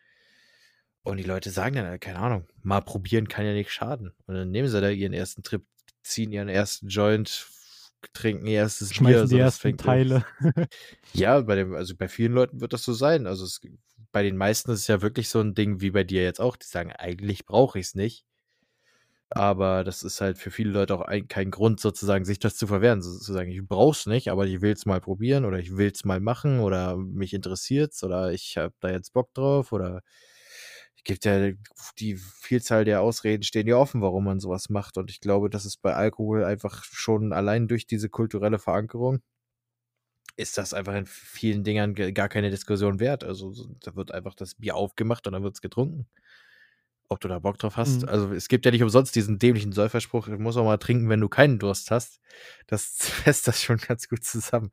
[1.04, 4.12] Und die Leute sagen dann, keine Ahnung, mal probieren kann ja nicht schaden.
[4.26, 5.64] Und dann nehmen sie da ihren ersten Trip,
[6.02, 7.46] ziehen ihren ersten Joint,
[8.12, 9.36] trinken ihr erstes Schmeißen Bier.
[9.36, 10.24] die ersten Teile.
[11.12, 13.28] ja, bei dem, also bei vielen Leuten wird das so sein.
[13.28, 13.60] Also es,
[14.10, 16.56] bei den meisten ist es ja wirklich so ein Ding wie bei dir jetzt auch,
[16.56, 18.26] die sagen, eigentlich brauche ich es nicht.
[19.30, 22.66] Aber das ist halt für viele Leute auch ein, kein Grund, sozusagen, sich das zu
[22.66, 23.02] verwehren.
[23.02, 26.20] Sozusagen, ich brauch's nicht, aber ich will es mal probieren oder ich will es mal
[26.20, 30.02] machen oder mich interessiert's oder ich habe da jetzt Bock drauf oder
[31.04, 31.52] gibt ja
[31.98, 34.96] die Vielzahl der Ausreden stehen ja offen, warum man sowas macht.
[34.96, 39.20] Und ich glaube, das ist bei Alkohol einfach schon allein durch diese kulturelle Verankerung
[40.36, 43.22] ist das einfach in vielen Dingern gar keine Diskussion wert.
[43.24, 46.08] Also da wird einfach das Bier aufgemacht und dann wird es getrunken.
[47.08, 48.02] Ob du da Bock drauf hast.
[48.02, 48.08] Mhm.
[48.08, 51.20] Also es gibt ja nicht umsonst diesen dämlichen Säuferspruch, du musst auch mal trinken, wenn
[51.20, 52.20] du keinen Durst hast.
[52.66, 54.70] Das fässt das schon ganz gut zusammen.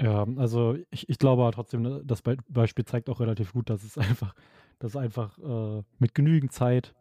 [0.00, 3.98] Ja, also ich, ich glaube trotzdem, ne, das Beispiel zeigt auch relativ gut, dass es
[3.98, 4.34] einfach,
[4.78, 6.94] dass einfach äh, mit genügend Zeit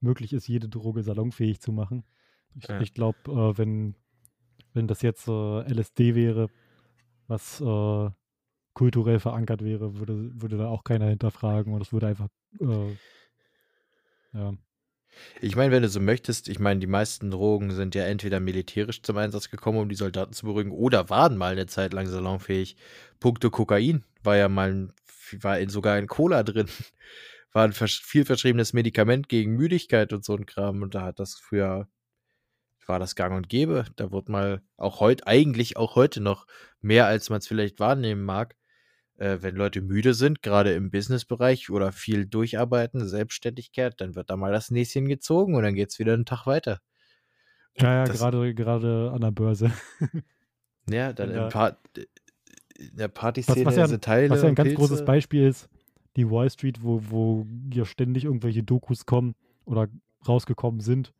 [0.00, 2.04] möglich ist, jede Droge salonfähig zu machen.
[2.56, 2.80] Ich, ja.
[2.80, 3.94] ich glaube, äh, wenn,
[4.72, 6.48] wenn das jetzt äh, LSD wäre,
[7.28, 8.10] was äh,
[8.74, 12.28] kulturell verankert wäre, würde, würde da auch keiner hinterfragen und es würde einfach
[12.60, 12.96] äh,
[14.34, 14.54] ja,
[15.40, 19.02] ich meine, wenn du so möchtest, ich meine, die meisten Drogen sind ja entweder militärisch
[19.02, 22.76] zum Einsatz gekommen, um die Soldaten zu beruhigen, oder waren mal eine Zeit lang salonfähig.
[23.20, 24.92] Punkte Kokain war ja mal,
[25.32, 26.68] war in, sogar in Cola drin.
[27.54, 30.80] War ein viel verschriebenes Medikament gegen Müdigkeit und so ein Kram.
[30.80, 31.86] Und da hat das früher,
[32.86, 33.84] war das gang und gäbe.
[33.96, 36.46] Da wurde mal auch heute, eigentlich auch heute noch
[36.80, 38.56] mehr, als man es vielleicht wahrnehmen mag,
[39.16, 44.36] äh, wenn Leute müde sind, gerade im Businessbereich oder viel durcharbeiten, Selbstständigkeit, dann wird da
[44.36, 46.80] mal das Näschen gezogen und dann geht es wieder einen Tag weiter.
[47.78, 49.72] Ja, ja, gerade, gerade an der Börse.
[50.88, 51.78] ja, dann in, pa
[52.78, 54.30] in der Partyszene was, was ja, Teile.
[54.30, 54.78] Was ja ein ganz Pilze.
[54.78, 55.68] großes Beispiel ist,
[56.16, 59.34] die Wall Street, wo, wo hier ständig irgendwelche Dokus kommen
[59.64, 59.88] oder
[60.26, 61.12] rausgekommen sind,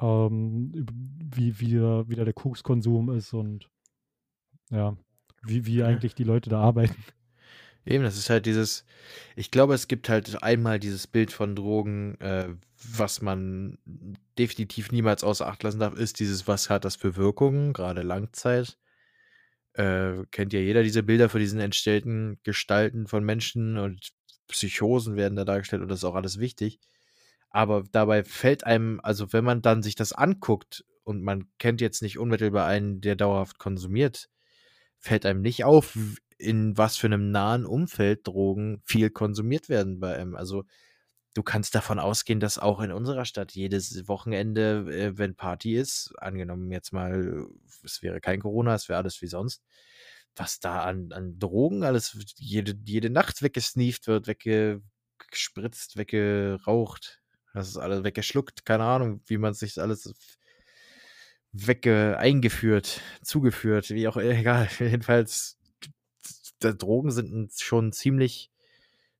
[0.00, 0.86] ähm,
[1.34, 3.70] wie, wie, wie da der Kokskonsum ist und
[4.70, 4.96] ja,
[5.42, 6.96] wie, wie eigentlich die Leute da arbeiten.
[7.88, 8.84] Eben, das ist halt dieses,
[9.34, 13.78] ich glaube, es gibt halt einmal dieses Bild von Drogen, äh, was man
[14.38, 18.76] definitiv niemals außer Acht lassen darf, ist dieses, was hat das für Wirkungen, gerade Langzeit.
[19.72, 24.10] Äh, kennt ja jeder diese Bilder von diesen entstellten Gestalten von Menschen und
[24.48, 26.80] Psychosen werden da dargestellt und das ist auch alles wichtig.
[27.48, 32.02] Aber dabei fällt einem, also wenn man dann sich das anguckt und man kennt jetzt
[32.02, 34.28] nicht unmittelbar einen, der dauerhaft konsumiert,
[34.98, 35.96] fällt einem nicht auf,
[36.38, 40.36] in was für einem nahen Umfeld Drogen viel konsumiert werden bei einem.
[40.36, 40.64] Also
[41.34, 46.12] du kannst davon ausgehen, dass auch in unserer Stadt jedes Wochenende, äh, wenn Party ist,
[46.18, 47.46] angenommen jetzt mal,
[47.84, 49.62] es wäre kein Corona, es wäre alles wie sonst,
[50.36, 57.20] was da an, an Drogen alles jede, jede Nacht weggesneeft wird, weggespritzt, weggeraucht,
[57.54, 60.14] das ist alles weggeschluckt, keine Ahnung, wie man sich alles
[61.52, 64.68] wegge eingeführt, zugeführt, wie auch egal.
[64.78, 65.57] Jedenfalls
[66.60, 68.50] Drogen sind schon ein ziemlich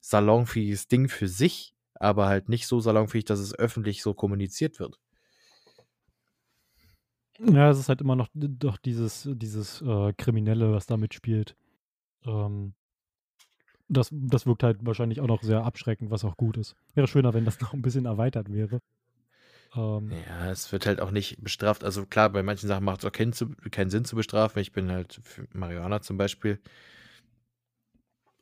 [0.00, 4.98] salonfähiges Ding für sich, aber halt nicht so salonfähig, dass es öffentlich so kommuniziert wird.
[7.40, 11.56] Ja, es ist halt immer noch doch dieses, dieses äh, Kriminelle, was da mitspielt.
[12.24, 12.74] Ähm,
[13.88, 16.74] das, das wirkt halt wahrscheinlich auch noch sehr abschreckend, was auch gut ist.
[16.94, 18.80] Wäre schöner, wenn das noch ein bisschen erweitert wäre.
[19.76, 21.84] Ähm, ja, es wird halt auch nicht bestraft.
[21.84, 23.32] Also klar, bei manchen Sachen macht es auch keinen,
[23.70, 24.60] keinen Sinn zu bestrafen.
[24.60, 26.58] Ich bin halt für Marihuana zum Beispiel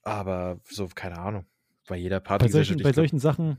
[0.07, 1.45] aber so, keine Ahnung.
[1.89, 2.47] Bei jeder Party.
[2.47, 3.59] Bei solchen, bei solchen Sachen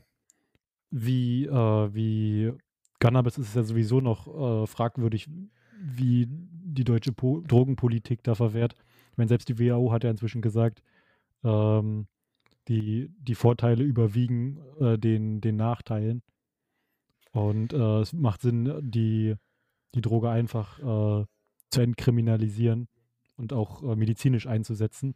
[0.90, 2.54] wie, äh, wie
[3.00, 4.28] Cannabis ist es ja sowieso noch
[4.64, 5.30] äh, fragwürdig,
[5.80, 8.76] wie die deutsche po Drogenpolitik da verwehrt.
[9.12, 10.82] Ich meine, selbst die WHO hat ja inzwischen gesagt,
[11.44, 12.08] ähm,
[12.68, 16.22] die, die Vorteile überwiegen äh, den, den Nachteilen.
[17.32, 19.36] Und äh, es macht Sinn, die,
[19.96, 21.26] die Droge einfach äh,
[21.70, 22.88] zu entkriminalisieren
[23.36, 25.16] und auch äh, medizinisch einzusetzen.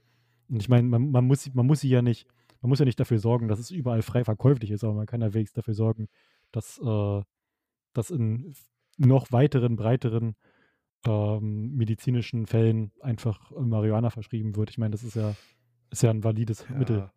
[0.52, 2.28] Und ich meine, man, man, muss, man muss sie ja nicht,
[2.62, 5.22] man muss ja nicht dafür sorgen, dass es überall frei verkäuflich ist, aber man kann
[5.22, 6.10] ja wenigstens dafür sorgen,
[6.52, 7.22] dass äh,
[7.94, 8.54] das in
[8.98, 10.36] noch weiteren, breiteren
[11.08, 14.70] ähm, medizinischen Fällen einfach Marihuana verschrieben wird.
[14.70, 15.36] Ich meine, das ist ja,
[15.90, 16.76] ist ja ein valides ja.
[16.76, 17.12] Mittel.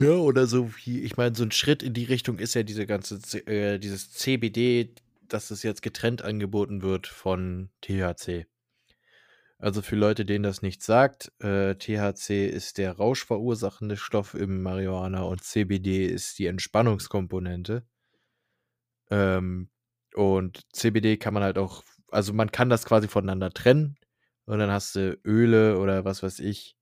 [0.00, 2.86] Ja, oder so wie, ich meine, so ein Schritt in die Richtung ist ja diese
[2.86, 3.16] ganze,
[3.46, 4.94] äh, dieses CBD,
[5.28, 8.46] dass es jetzt getrennt angeboten wird von THC.
[9.60, 15.22] Also für Leute, denen das nicht sagt, äh, THC ist der rauschverursachende Stoff im Marihuana
[15.22, 17.84] und CBD ist die Entspannungskomponente.
[19.10, 19.68] Ähm,
[20.14, 23.96] und CBD kann man halt auch, also man kann das quasi voneinander trennen
[24.46, 26.74] und dann hast du Öle oder was weiß ich.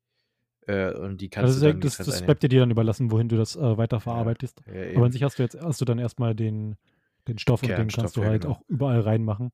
[0.69, 3.37] Äh, und die kannst also du dann, das, das bleibt dir dann überlassen, wohin du
[3.37, 4.63] das äh, weiterverarbeitest.
[4.67, 6.77] Ja, ja, Aber an sich hast du jetzt hast du dann erstmal den,
[7.27, 8.55] den Stoff und den kannst du halt genau.
[8.55, 9.51] auch überall reinmachen.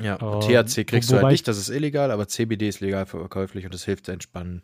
[0.00, 3.64] Ja, ähm, THC kriegst du halt nicht, das ist illegal, aber CBD ist legal verkäuflich
[3.64, 4.62] und das hilft zu entspannen.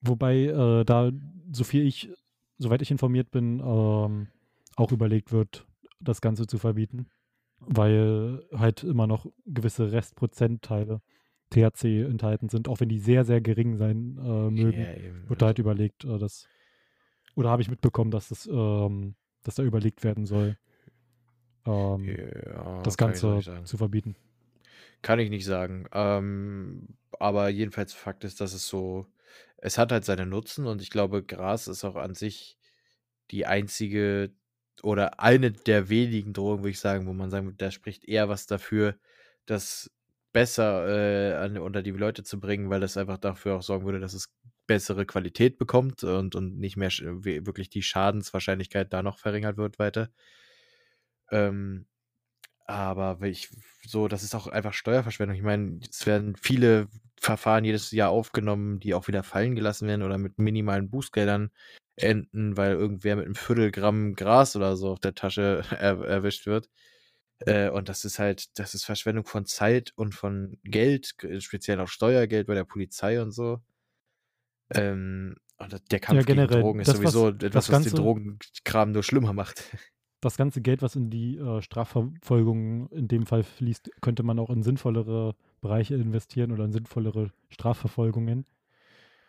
[0.00, 1.10] Wobei äh, da,
[1.50, 2.10] so viel ich,
[2.58, 4.28] soweit ich informiert bin, ähm,
[4.76, 5.66] auch überlegt wird,
[6.00, 7.06] das Ganze zu verbieten,
[7.60, 11.00] weil halt immer noch gewisse Restprozentteile
[11.50, 15.46] THC enthalten sind, auch wenn die sehr, sehr gering sein äh, mögen, yeah, wird da
[15.46, 16.46] halt also überlegt, äh, dass,
[17.34, 20.58] oder habe ich mitbekommen, dass das, ähm, dass da überlegt werden soll,
[21.64, 24.14] ähm, ja, das Ganze zu verbieten.
[25.02, 25.86] Kann ich nicht sagen.
[25.92, 26.88] Ähm,
[27.18, 29.06] aber jedenfalls Fakt ist, dass es so,
[29.58, 32.58] es hat halt seine Nutzen und ich glaube, Gras ist auch an sich
[33.30, 34.32] die einzige
[34.82, 38.46] oder eine der wenigen Drogen, würde ich sagen, wo man sagen, da spricht eher was
[38.46, 38.96] dafür,
[39.46, 39.90] das
[40.32, 44.00] besser äh, an, unter die Leute zu bringen, weil das einfach dafür auch sorgen würde,
[44.00, 44.32] dass es
[44.66, 50.10] bessere Qualität bekommt und, und nicht mehr wirklich die Schadenswahrscheinlichkeit da noch verringert wird weiter.
[51.30, 51.86] Ähm,
[52.68, 53.48] aber ich,
[53.86, 55.36] so, das ist auch einfach Steuerverschwendung.
[55.36, 56.88] Ich meine, es werden viele
[57.18, 61.50] Verfahren jedes Jahr aufgenommen, die auch wieder fallen gelassen werden oder mit minimalen Bußgeldern
[61.96, 66.68] enden, weil irgendwer mit einem Viertelgramm Gras oder so auf der Tasche er, erwischt wird.
[67.40, 71.88] Äh, und das ist halt, das ist Verschwendung von Zeit und von Geld, speziell auch
[71.88, 73.62] Steuergeld bei der Polizei und so.
[74.74, 78.92] Ähm, und der Kampf ja, generell, gegen Drogen ist sowieso was, etwas, was den Drogenkram
[78.92, 79.62] nur schlimmer macht.
[80.20, 84.50] Das ganze Geld, was in die äh, Strafverfolgung in dem Fall fließt, könnte man auch
[84.50, 88.44] in sinnvollere Bereiche investieren oder in sinnvollere Strafverfolgungen.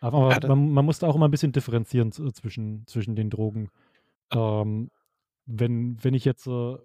[0.00, 3.68] Aber ja, man, man muss da auch immer ein bisschen differenzieren zwischen, zwischen den Drogen.
[4.32, 4.90] Ähm,
[5.46, 6.78] wenn, wenn ich jetzt, äh, ja.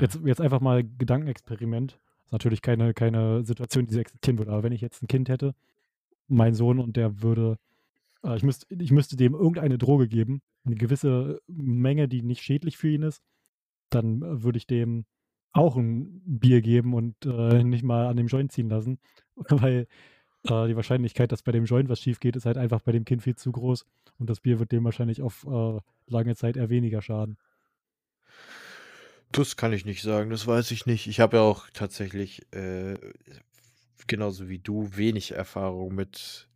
[0.00, 4.62] jetzt, jetzt einfach mal Gedankenexperiment, ist natürlich keine, keine Situation, die so existieren würde, aber
[4.62, 5.54] wenn ich jetzt ein Kind hätte,
[6.28, 7.58] mein Sohn, und der würde,
[8.24, 12.76] äh, ich, müsste, ich müsste dem irgendeine Droge geben, eine gewisse Menge, die nicht schädlich
[12.76, 13.22] für ihn ist,
[13.90, 15.04] dann äh, würde ich dem
[15.52, 18.98] auch ein Bier geben und äh, nicht mal an dem Joint ziehen lassen,
[19.36, 19.86] weil
[20.44, 23.04] äh, die Wahrscheinlichkeit, dass bei dem Joint was schief geht, ist halt einfach bei dem
[23.04, 23.84] Kind viel zu groß
[24.18, 27.36] und das Bier wird dem wahrscheinlich auf äh, lange Zeit eher weniger schaden.
[29.30, 31.06] Das kann ich nicht sagen, das weiß ich nicht.
[31.06, 32.98] Ich habe ja auch tatsächlich, äh,
[34.06, 36.48] genauso wie du, wenig Erfahrung mit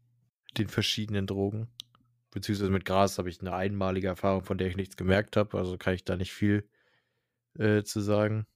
[0.59, 1.69] den verschiedenen Drogen.
[2.31, 5.57] Beziehungsweise mit Gras habe ich eine einmalige Erfahrung, von der ich nichts gemerkt habe.
[5.59, 6.69] Also kann ich da nicht viel
[7.59, 8.47] äh, zu sagen.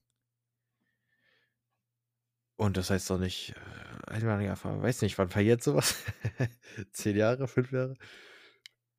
[2.57, 5.95] Und das heißt doch nicht, äh, einmalige Erfahrung, weiß nicht, wann verjährt sowas?
[6.91, 7.95] Zehn Jahre, fünf Jahre?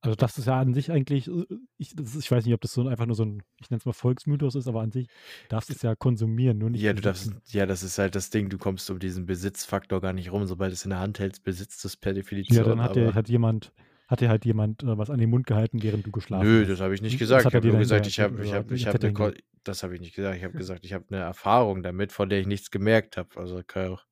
[0.04, 1.44] Also das ist ja an sich eigentlich, äh,
[1.78, 3.86] ich, ist, ich weiß nicht, ob das so einfach nur so ein, ich nenne es
[3.86, 5.06] mal Volksmythos ist, aber an sich
[5.48, 6.82] darfst du es ja konsumieren, nur nicht.
[6.82, 10.12] Ja, du darfst, ja, das ist halt das Ding, du kommst um diesen Besitzfaktor gar
[10.12, 10.44] nicht rum.
[10.46, 12.56] Sobald du es in der Hand hältst, besitzt es per Definition.
[12.56, 13.72] Ja, dann hat, der, hat jemand,
[14.08, 16.66] hat dir halt jemand äh, was an den Mund gehalten, während du geschlafen Nö, hast?
[16.66, 17.46] Nö, das habe ich nicht gesagt.
[17.46, 20.16] Ich habe nur gesagt, ich habe, ich habe, ich habe eine, das habe ich nicht
[20.16, 20.36] gesagt.
[20.36, 23.28] Ich habe gesagt, ich habe eine Erfahrung damit, von der ich nichts gemerkt habe.
[23.36, 24.04] Also kann ja auch,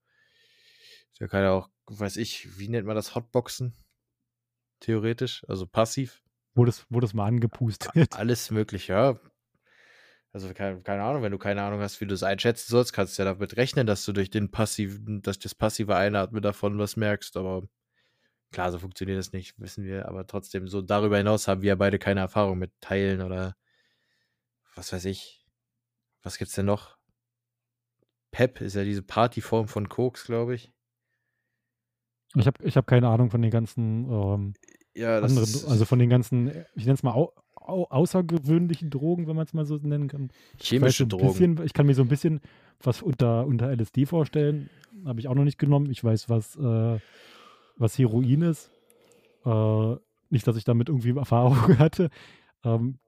[1.19, 3.75] der kann ja auch, weiß ich, wie nennt man das, Hotboxen?
[4.81, 6.23] Theoretisch, also passiv.
[6.55, 8.17] Wurde es, wurde es mal angepustet.
[8.17, 9.21] Alles mögliche, ja.
[10.33, 13.19] Also keine, keine, Ahnung, wenn du keine Ahnung hast, wie du es einschätzen sollst, kannst
[13.19, 16.97] du ja damit rechnen, dass du durch den passiven, dass das passive Einatmen davon was
[16.97, 17.63] merkst, aber
[18.53, 21.75] klar, so funktioniert das nicht, wissen wir, aber trotzdem, so darüber hinaus haben wir ja
[21.75, 23.57] beide keine Erfahrung mit Teilen oder
[24.77, 25.45] was weiß ich.
[26.23, 26.97] Was gibt's denn noch?
[28.31, 30.73] Pep ist ja diese Partyform von Koks, glaube ich.
[32.37, 34.53] Ich habe ich hab keine Ahnung von den ganzen ähm,
[34.95, 39.37] ja, anderen, also von den ganzen, ich nenne es mal au, au, außergewöhnlichen Drogen, wenn
[39.37, 40.31] man es mal so nennen kann.
[40.59, 41.27] Chemische ich Drogen.
[41.29, 42.41] Bisschen, ich kann mir so ein bisschen
[42.83, 44.71] was unter, unter LSD vorstellen.
[45.05, 45.91] Habe ich auch noch nicht genommen.
[45.91, 46.99] Ich weiß, was, äh,
[47.77, 48.71] was Heroin ist.
[49.45, 49.97] Äh,
[50.31, 52.11] nicht, dass ich damit irgendwie Erfahrung hatte.
[52.65, 52.99] Ähm,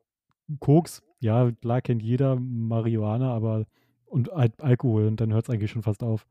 [0.58, 3.66] Koks, ja, klar kennt jeder, Marihuana, aber
[4.06, 6.26] und Al Alkohol und dann hört es eigentlich schon fast auf.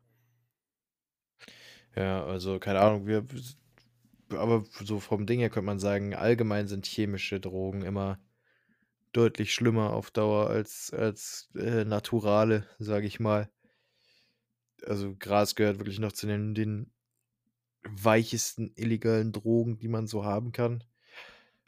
[1.95, 3.25] Ja, also keine Ahnung, wir,
[4.29, 8.19] aber so vom Ding her könnte man sagen, allgemein sind chemische Drogen immer
[9.11, 13.49] deutlich schlimmer auf Dauer als, als äh, naturale, sage ich mal.
[14.85, 16.91] Also Gras gehört wirklich noch zu den, den
[17.83, 20.83] weichesten illegalen Drogen, die man so haben kann.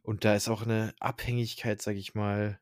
[0.04, 2.60] Und da ist auch eine Abhängigkeit, sage ich mal,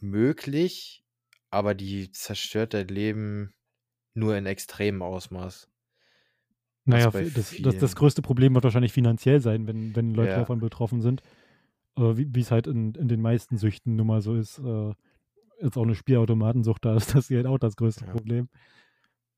[0.00, 1.04] möglich,
[1.50, 3.54] aber die zerstört dein Leben
[4.14, 5.70] nur in extremem Ausmaß.
[6.86, 10.38] Naja, das, das, das, größte Problem wird wahrscheinlich finanziell sein, wenn, wenn Leute ja.
[10.38, 11.20] davon betroffen sind.
[11.98, 14.58] Äh, wie es halt in, in den meisten Süchten nun mal so ist.
[14.58, 14.92] Äh,
[15.62, 18.12] jetzt auch eine Spielautomatensucht, da ist das halt auch das größte ja.
[18.12, 18.48] Problem.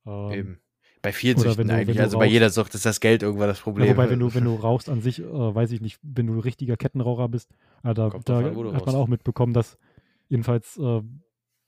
[0.07, 0.59] Ähm, Eben.
[1.01, 3.61] Bei vielen Süchten du, eigentlich, also rauchst, bei jeder Sucht ist das Geld irgendwann das
[3.61, 3.87] Problem.
[3.87, 5.25] Ja, wobei, wenn du, wenn du rauchst an sich, äh,
[5.55, 7.53] weiß ich nicht, wenn du richtiger Kettenraucher bist,
[7.85, 9.79] äh, da, da hat man auch mitbekommen, dass
[10.29, 11.03] jedenfalls, äh,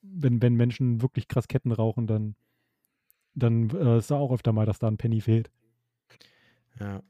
[0.02, 2.34] wenn, wenn Menschen wirklich krass Ketten rauchen, dann,
[3.34, 5.48] dann äh, ist da auch öfter mal, dass da ein Penny fehlt.
[6.78, 7.02] Ja.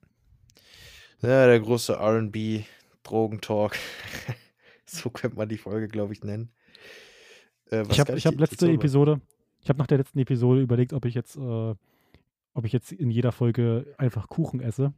[1.22, 2.64] Ja, der große RB,
[3.02, 3.76] Drogentalk.
[4.86, 6.50] so könnte man die Folge, glaube ich, nennen.
[7.70, 9.20] Äh, ich habe hab letzte Episode,
[9.62, 11.74] ich habe nach der letzten Episode überlegt, ob ich jetzt, äh,
[12.54, 14.94] ob ich jetzt in jeder Folge einfach Kuchen esse,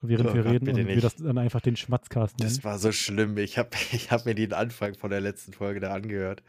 [0.00, 0.88] während oh, wir reden und nicht.
[0.88, 2.50] wir das dann einfach den Schmatzcast nennen.
[2.50, 3.36] Das war so schlimm.
[3.38, 6.42] Ich habe ich hab mir den Anfang von der letzten Folge da angehört.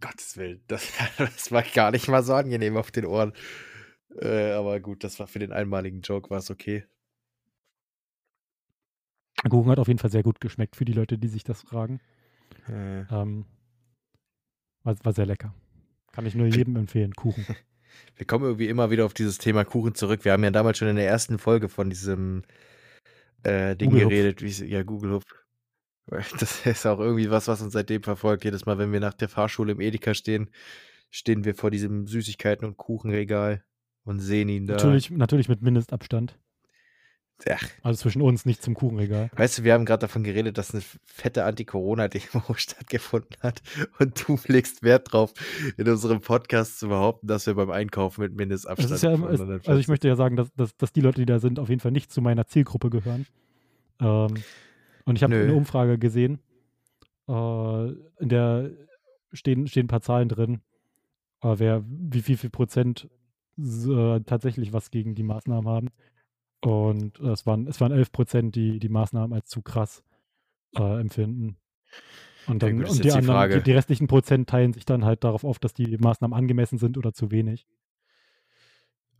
[0.00, 3.32] Gottes Willen, das, das war gar nicht mal so angenehm auf den Ohren.
[4.20, 6.84] Äh, aber gut, das war für den einmaligen Joke, war es okay.
[9.48, 12.00] Kuchen hat auf jeden Fall sehr gut geschmeckt für die Leute, die sich das fragen.
[12.68, 13.00] Äh.
[13.10, 13.44] Ähm,
[14.82, 15.54] war, war sehr lecker.
[16.12, 17.44] Kann ich nur jedem empfehlen, Kuchen.
[18.16, 20.24] Wir kommen irgendwie immer wieder auf dieses Thema Kuchen zurück.
[20.24, 22.42] Wir haben ja damals schon in der ersten Folge von diesem
[23.44, 25.24] äh, Ding Google geredet, wie ja, Google Hub.
[26.38, 28.44] Das ist auch irgendwie was, was uns seitdem verfolgt.
[28.44, 30.50] Jedes Mal, wenn wir nach der Fahrschule im Edeka stehen,
[31.10, 33.64] stehen wir vor diesem Süßigkeiten- und Kuchenregal
[34.04, 34.74] und sehen ihn da.
[34.74, 36.38] Natürlich, natürlich mit Mindestabstand.
[37.50, 37.68] Ach.
[37.82, 39.30] Also zwischen uns, nicht zum Kuchenregal.
[39.36, 43.60] Weißt du, wir haben gerade davon geredet, dass eine fette Anti-Corona-Demo stattgefunden hat
[43.98, 45.34] und du legst Wert drauf,
[45.76, 49.02] in unserem Podcast zu behaupten, dass wir beim Einkaufen mit Mindestabstand.
[49.02, 51.58] Ja, ist, also ich möchte ja sagen, dass, dass, dass, die Leute, die da sind,
[51.58, 53.26] auf jeden Fall nicht zu meiner Zielgruppe gehören.
[54.00, 54.34] Ähm,
[55.04, 56.38] und ich habe eine Umfrage gesehen,
[57.28, 57.88] äh,
[58.20, 58.70] in der
[59.32, 60.60] stehen, stehen ein paar Zahlen drin,
[61.42, 63.08] äh, wer, wie viel, viel Prozent
[63.58, 65.88] äh, tatsächlich was gegen die Maßnahmen haben.
[66.60, 70.02] Und es waren, es waren 11 Prozent, die die Maßnahmen als zu krass
[70.76, 71.56] äh, empfinden.
[72.46, 75.44] Und dann ja, und die, anderen, die, die, restlichen Prozent teilen sich dann halt darauf
[75.44, 77.66] auf, dass die Maßnahmen angemessen sind oder zu wenig.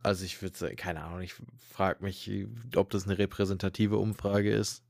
[0.03, 4.83] Also ich würde sagen, keine Ahnung, ich frage mich, ob das eine repräsentative Umfrage ist.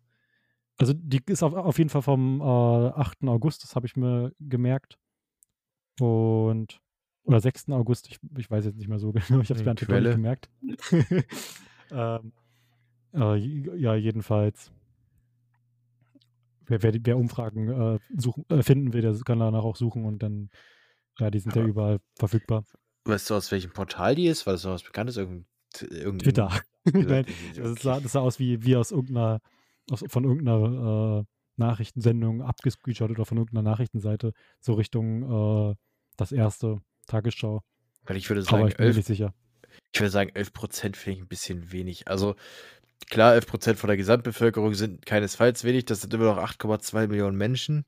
[0.78, 3.24] Also die ist auf, auf jeden Fall vom äh, 8.
[3.24, 4.98] August, das habe ich mir gemerkt.
[6.02, 6.82] Und
[7.26, 7.70] oder 6.
[7.70, 10.12] August, ich, ich weiß jetzt nicht mehr so genau, ich habe es mir natürlich nicht
[10.12, 10.50] gemerkt.
[11.92, 12.32] ähm,
[13.14, 13.38] äh,
[13.78, 14.72] ja, jedenfalls.
[16.68, 20.24] Wer, wer, wer Umfragen äh, suchen, äh, finden will, der kann danach auch suchen und
[20.24, 20.50] dann,
[21.20, 22.66] ja, die sind ja überall verfügbar.
[23.04, 24.48] Weißt du, aus welchem Portal die ist?
[24.48, 25.18] Weil das was Bekanntes?
[25.18, 25.46] Irgendein
[26.20, 26.52] Twitter.
[26.92, 29.42] Nein, das, sah, das sah aus wie, wie aus irgendeiner,
[29.92, 31.24] aus, von irgendeiner äh,
[31.58, 35.76] Nachrichtensendung abgescreenshot oder von irgendeiner Nachrichtenseite, so Richtung äh,
[36.18, 37.62] das erste Tagesschau.
[38.04, 39.34] Weil ich würde sagen, Aber ich bin 11, nicht sicher.
[39.92, 42.08] Ich würde sagen, 11 Prozent finde ich ein bisschen wenig.
[42.08, 42.36] Also
[43.10, 45.86] Klar, 11 Prozent von der Gesamtbevölkerung sind keinesfalls wenig.
[45.86, 47.86] Das sind immer noch 8,2 Millionen Menschen.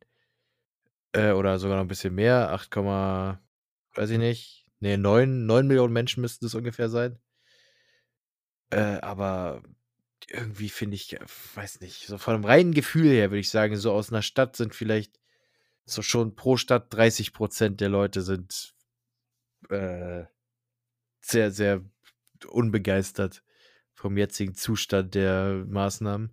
[1.12, 2.52] Äh, oder sogar noch ein bisschen mehr.
[2.52, 4.66] 8, weiß ich nicht.
[4.80, 7.18] Nee, 9, 9 Millionen Menschen müssten es ungefähr sein.
[8.70, 9.64] Äh, aber
[10.30, 11.18] irgendwie finde ich,
[11.56, 14.56] weiß nicht, so von einem reinen Gefühl her würde ich sagen, so aus einer Stadt
[14.56, 15.20] sind vielleicht
[15.86, 18.76] so schon pro Stadt 30 Prozent der Leute sind
[19.70, 20.26] äh,
[21.22, 21.84] sehr, sehr
[22.48, 23.44] unbegeistert
[23.94, 26.32] vom jetzigen Zustand der Maßnahmen.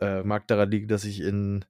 [0.00, 1.64] Äh, mag daran liegen, dass ich in,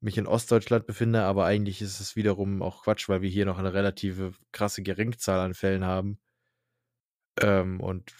[0.00, 3.58] mich in Ostdeutschland befinde, aber eigentlich ist es wiederum auch Quatsch, weil wir hier noch
[3.58, 6.18] eine relative krasse Geringzahl an Fällen haben.
[7.40, 8.12] Ähm, und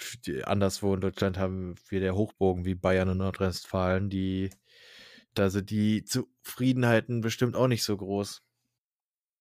[0.44, 4.50] anderswo in Deutschland haben wir der Hochbogen wie Bayern und Nordrhein-Westfalen, die
[5.34, 8.42] da sind die Zufriedenheiten bestimmt auch nicht so groß.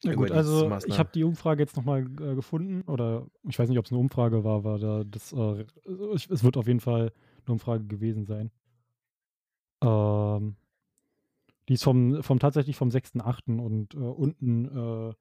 [0.04, 3.78] Ja gut, also ich habe die Umfrage jetzt nochmal äh, gefunden oder ich weiß nicht,
[3.78, 7.12] ob es eine Umfrage war, war da das, äh, es wird auf jeden Fall
[7.46, 8.52] eine Umfrage gewesen sein.
[9.84, 10.56] Ähm,
[11.70, 13.60] die ist vom, vom tatsächlich vom 6.8.
[13.60, 15.14] und äh, unten äh,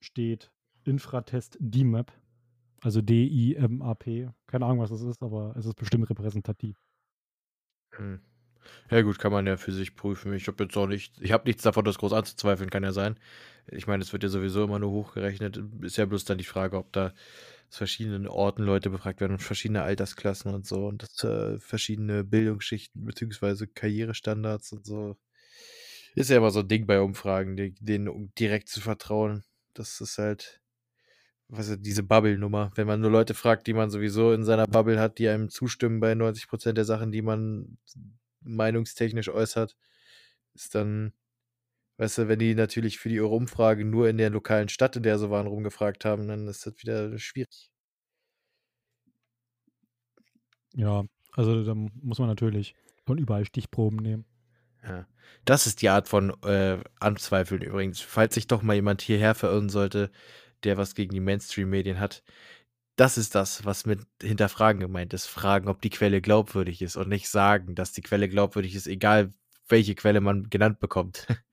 [0.00, 0.50] steht
[0.84, 2.10] Infratest DMAP,
[2.80, 4.30] also D-I-M-A-P.
[4.46, 6.80] Keine Ahnung, was das ist, aber es ist bestimmt repräsentativ.
[7.90, 8.20] Hm.
[8.90, 10.32] Ja gut, kann man ja für sich prüfen.
[10.32, 13.18] Ich habe jetzt auch nicht, ich habe nichts davon, das groß anzuzweifeln, kann ja sein.
[13.70, 15.60] Ich meine, es wird ja sowieso immer nur hochgerechnet.
[15.82, 17.12] Ist ja bloß dann die Frage, ob da
[17.70, 22.24] aus verschiedenen Orten Leute befragt werden und verschiedene Altersklassen und so und das, äh, verschiedene
[22.24, 25.16] Bildungsschichten beziehungsweise Karrierestandards und so.
[26.14, 29.44] Ist ja immer so ein Ding bei Umfragen, denen direkt zu vertrauen.
[29.74, 30.60] Das ist halt,
[31.48, 32.72] was ist diese Bubble-Nummer.
[32.74, 36.00] Wenn man nur Leute fragt, die man sowieso in seiner Bubble hat, die einem zustimmen
[36.00, 37.78] bei 90% der Sachen, die man
[38.48, 39.76] meinungstechnisch äußert,
[40.54, 41.12] ist dann,
[41.98, 45.18] weißt du, wenn die natürlich für die Umfrage nur in der lokalen Stadt, in der
[45.18, 47.70] sie waren, rumgefragt haben, dann ist das wieder schwierig.
[50.74, 52.74] Ja, also da muss man natürlich
[53.06, 54.24] von überall Stichproben nehmen.
[54.82, 55.06] Ja.
[55.44, 58.00] Das ist die Art von äh, Anzweifeln übrigens.
[58.00, 60.10] Falls sich doch mal jemand hierher verirren sollte,
[60.64, 62.22] der was gegen die Mainstream-Medien hat,
[62.98, 65.26] das ist das, was mit hinterfragen gemeint ist.
[65.26, 69.32] Fragen, ob die Quelle glaubwürdig ist und nicht sagen, dass die Quelle glaubwürdig ist, egal
[69.68, 71.26] welche Quelle man genannt bekommt.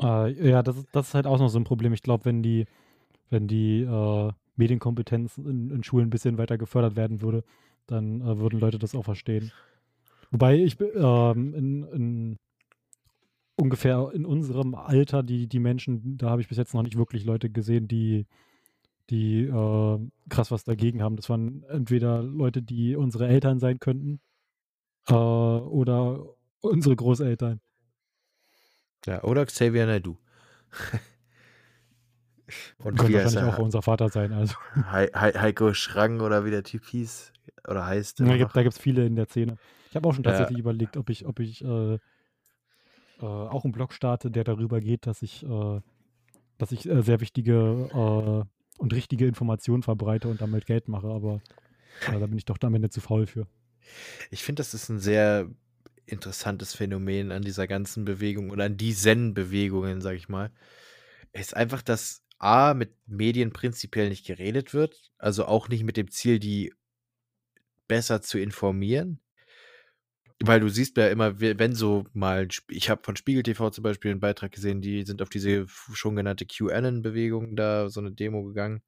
[0.00, 1.92] Äh, ja, das, das ist halt auch noch so ein Problem.
[1.92, 2.64] Ich glaube, wenn die,
[3.30, 7.44] wenn die äh, Medienkompetenz in, in, Schulen ein bisschen weiter gefördert werden würde,
[7.86, 9.52] dann äh, würden Leute das auch verstehen.
[10.32, 12.38] Wobei ich ähm, in, in,
[13.54, 17.24] ungefähr in unserem Alter, die, die Menschen, da habe ich bis jetzt noch nicht wirklich
[17.24, 18.26] Leute gesehen, die,
[19.10, 19.98] die äh,
[20.28, 21.16] krass was dagegen haben.
[21.16, 24.20] Das waren entweder Leute, die unsere Eltern sein könnten
[25.08, 26.24] äh, oder
[26.60, 27.60] unsere Großeltern.
[29.06, 30.16] Ja, oder Xavier Naidoo.
[32.78, 34.32] Und Könnte wahrscheinlich auch unser Vater sein.
[34.32, 34.56] Also.
[34.74, 37.32] He He Heiko Schrang oder wie der Typ hieß
[37.66, 38.20] oder heißt.
[38.20, 39.56] Ja, gibt, da gibt es viele in der Szene.
[39.88, 40.60] Ich habe auch schon tatsächlich ja.
[40.60, 41.98] überlegt, ob ich, ob ich äh, äh,
[43.20, 45.80] auch einen Blog starte, der darüber geht, dass ich, äh,
[46.58, 51.40] dass ich äh, sehr wichtige äh, und richtige Informationen verbreite und damit Geld mache, aber
[52.08, 53.46] äh, da bin ich doch am Ende zu faul für.
[54.30, 55.48] Ich finde, das ist ein sehr
[56.06, 60.50] interessantes Phänomen an dieser ganzen Bewegung oder an diesen Bewegungen, sag ich mal.
[61.32, 66.10] Ist einfach, dass A, mit Medien prinzipiell nicht geredet wird, also auch nicht mit dem
[66.10, 66.74] Ziel, die
[67.86, 69.20] besser zu informieren.
[70.40, 74.10] Weil du siehst ja immer, wenn so mal, ich habe von Spiegel TV zum Beispiel
[74.10, 78.82] einen Beitrag gesehen, die sind auf diese schon genannte QAnon-Bewegung da, so eine Demo gegangen.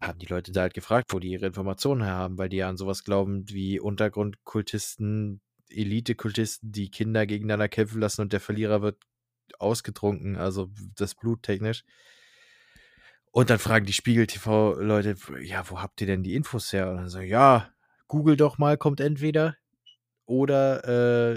[0.00, 2.68] Haben die Leute da halt gefragt, wo die ihre Informationen her haben, weil die ja
[2.68, 9.02] an sowas glauben wie Untergrundkultisten, Elite-Kultisten, die Kinder gegeneinander kämpfen lassen und der Verlierer wird
[9.58, 11.84] ausgetrunken, also das Blut technisch.
[13.32, 16.90] Und dann fragen die Spiegel-TV-Leute, ja, wo habt ihr denn die Infos her?
[16.90, 17.70] Und dann so, ja,
[18.08, 19.56] Google doch mal, kommt entweder.
[20.26, 20.82] Oder,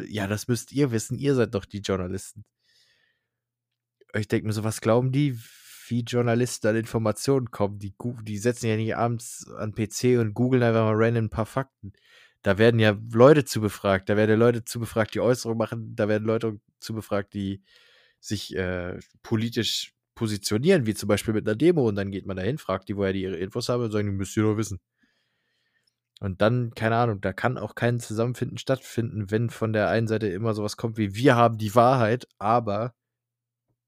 [0.01, 2.43] äh, ja, das müsst ihr wissen, ihr seid doch die Journalisten.
[4.13, 5.37] Ich denke mir so, was glauben die,
[5.87, 7.77] wie Journalisten an Informationen kommen?
[7.79, 11.45] Die, die setzen ja nicht abends an PC und googeln einfach mal random ein paar
[11.45, 11.93] Fakten.
[12.41, 16.07] Da werden ja Leute zu befragt, da werden Leute zu befragt, die Äußerungen machen, da
[16.07, 17.61] werden Leute zu befragt, die
[18.19, 22.57] sich äh, politisch positionieren, wie zum Beispiel mit einer Demo, und dann geht man dahin,
[22.57, 24.79] fragt die, woher die ihre Infos haben und sagen, die müsst ihr doch wissen.
[26.19, 30.27] Und dann, keine Ahnung, da kann auch kein Zusammenfinden stattfinden, wenn von der einen Seite
[30.27, 32.93] immer sowas kommt wie, wir haben die Wahrheit, aber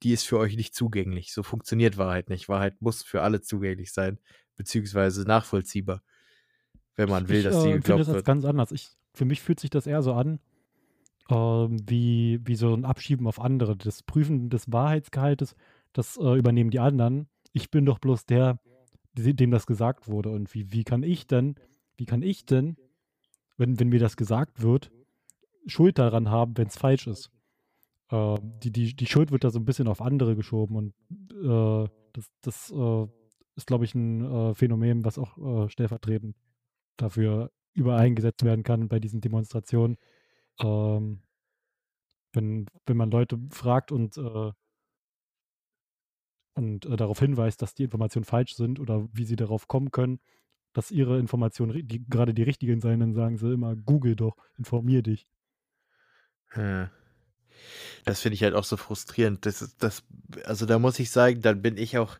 [0.01, 1.33] die ist für euch nicht zugänglich.
[1.33, 2.47] So funktioniert Wahrheit nicht.
[2.47, 4.17] Wahrheit muss für alle zugänglich sein,
[4.55, 6.01] beziehungsweise nachvollziehbar,
[6.95, 8.17] wenn man will, ich, dass sie äh, geglaubt wird.
[8.17, 8.71] das ganz anders.
[8.71, 10.39] Ich, für mich fühlt sich das eher so an,
[11.29, 13.75] äh, wie, wie so ein Abschieben auf andere.
[13.75, 15.55] Das Prüfen des Wahrheitsgehaltes
[15.93, 17.27] das äh, übernehmen die anderen.
[17.53, 18.59] Ich bin doch bloß der,
[19.13, 20.29] dem das gesagt wurde.
[20.29, 21.55] Und wie, wie kann ich denn,
[21.97, 22.77] wie kann ich denn,
[23.57, 24.91] wenn, wenn mir das gesagt wird,
[25.67, 27.31] Schuld daran haben, wenn es falsch ist?
[28.09, 30.93] Äh, die, die, die Schuld wird da so ein bisschen auf andere geschoben und
[31.31, 33.07] äh, das, das äh,
[33.55, 36.35] ist, glaube ich, ein äh, Phänomen, was auch äh, stellvertretend
[36.97, 39.97] dafür übereingesetzt werden kann bei diesen Demonstrationen.
[40.59, 41.21] Ähm,
[42.33, 44.51] wenn, wenn man Leute fragt und äh,
[46.53, 50.19] und äh, darauf hinweist, dass die Informationen falsch sind oder wie sie darauf kommen können,
[50.73, 55.01] dass ihre Informationen die, gerade die richtigen seien, dann sagen sie immer, google doch, informier
[55.01, 55.27] dich.
[58.05, 59.45] Das finde ich halt auch so frustrierend.
[59.45, 60.03] Das das,
[60.45, 62.17] also da muss ich sagen, dann bin ich auch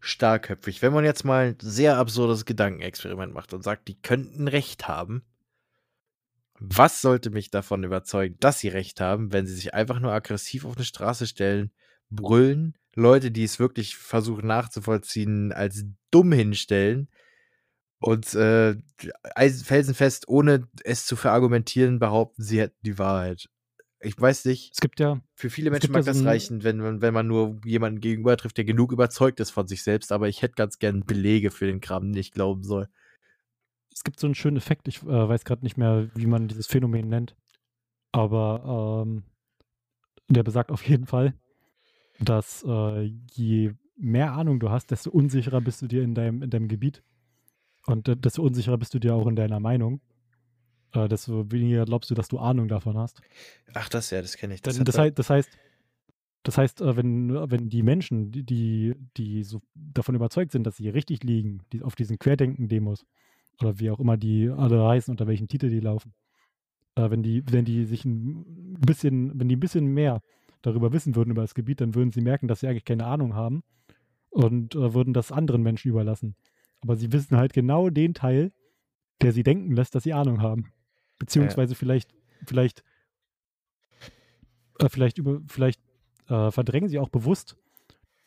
[0.00, 0.82] starkköpfig.
[0.82, 5.22] Wenn man jetzt mal ein sehr absurdes Gedankenexperiment macht und sagt, die könnten Recht haben,
[6.58, 10.64] was sollte mich davon überzeugen, dass sie Recht haben, wenn sie sich einfach nur aggressiv
[10.64, 11.70] auf eine Straße stellen,
[12.10, 17.08] brüllen, Leute, die es wirklich versuchen nachzuvollziehen, als dumm hinstellen
[18.00, 18.76] und äh,
[19.36, 23.48] felsenfest, ohne es zu verargumentieren, behaupten, sie hätten die Wahrheit.
[24.02, 24.72] Ich weiß nicht.
[24.72, 25.20] Es gibt ja.
[25.34, 28.56] Für viele Menschen mag ja das reichen, wenn man, wenn man nur jemanden gegenüber trifft,
[28.56, 31.82] der genug überzeugt ist von sich selbst, aber ich hätte ganz gern Belege für den
[31.82, 32.88] Kram, den ich glauben soll.
[33.92, 36.66] Es gibt so einen schönen Effekt, ich äh, weiß gerade nicht mehr, wie man dieses
[36.66, 37.36] Phänomen nennt,
[38.12, 39.24] aber ähm,
[40.28, 41.34] der besagt auf jeden Fall,
[42.20, 46.48] dass äh, je mehr Ahnung du hast, desto unsicherer bist du dir in deinem, in
[46.48, 47.02] deinem Gebiet.
[47.90, 50.00] Und äh, desto unsicherer bist du dir auch in deiner Meinung.
[50.92, 53.20] Äh, desto weniger glaubst du, dass du Ahnung davon hast.
[53.74, 54.62] Ach, das ja, das kenne ich.
[54.62, 55.50] Das, das, heißt, das heißt,
[56.42, 60.76] das heißt, äh, wenn, wenn die Menschen, die, die, die so davon überzeugt sind, dass
[60.76, 63.04] sie richtig liegen, die auf diesen Querdenken-Demos,
[63.60, 66.14] oder wie auch immer die alle heißen, unter welchen Titel die laufen,
[66.94, 70.22] äh, wenn die, wenn die sich ein bisschen, wenn die ein bisschen mehr
[70.62, 73.34] darüber wissen würden, über das Gebiet, dann würden sie merken, dass sie eigentlich keine Ahnung
[73.34, 73.62] haben
[74.30, 76.36] und äh, würden das anderen Menschen überlassen.
[76.82, 78.52] Aber sie wissen halt genau den Teil,
[79.20, 80.72] der sie denken lässt, dass sie Ahnung haben.
[81.18, 81.78] Beziehungsweise ja.
[81.78, 82.14] vielleicht,
[82.46, 82.82] vielleicht,
[84.78, 85.80] äh, vielleicht über, vielleicht
[86.28, 87.56] äh, verdrängen sie auch bewusst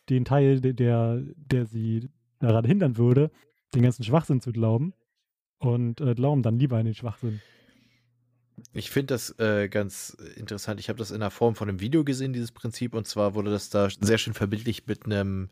[0.10, 3.32] den Teil, der, der, sie daran hindern würde,
[3.74, 4.94] den ganzen Schwachsinn zu glauben
[5.58, 7.42] und äh, glauben dann lieber an den Schwachsinn.
[8.74, 10.80] Ich finde das äh, ganz interessant.
[10.80, 12.94] Ich habe das in der Form von einem Video gesehen, dieses Prinzip.
[12.94, 15.50] Und zwar wurde das da sehr schön verbildlich mit einem,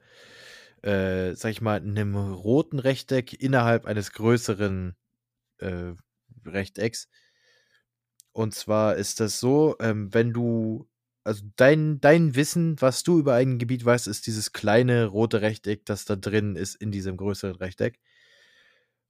[0.83, 4.95] äh, sag ich mal, einem roten Rechteck innerhalb eines größeren
[5.59, 5.93] äh,
[6.45, 7.07] Rechtecks.
[8.33, 10.87] Und zwar ist das so, ähm, wenn du
[11.23, 15.85] also dein, dein Wissen, was du über ein Gebiet weißt, ist dieses kleine rote Rechteck,
[15.85, 17.99] das da drin ist in diesem größeren Rechteck.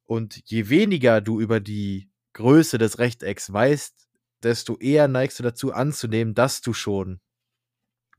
[0.03, 4.09] Und je weniger du über die Größe des Rechtecks weißt,
[4.43, 7.22] desto eher neigst du dazu anzunehmen, dass du schon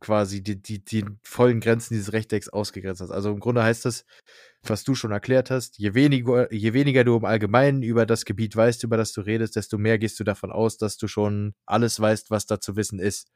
[0.03, 3.11] quasi die, die, die vollen Grenzen dieses Rechtecks ausgegrenzt hast.
[3.11, 4.05] Also im Grunde heißt das,
[4.63, 8.55] was du schon erklärt hast, je weniger, je weniger du im Allgemeinen über das Gebiet
[8.55, 11.99] weißt, über das du redest, desto mehr gehst du davon aus, dass du schon alles
[11.99, 13.33] weißt, was da zu wissen ist.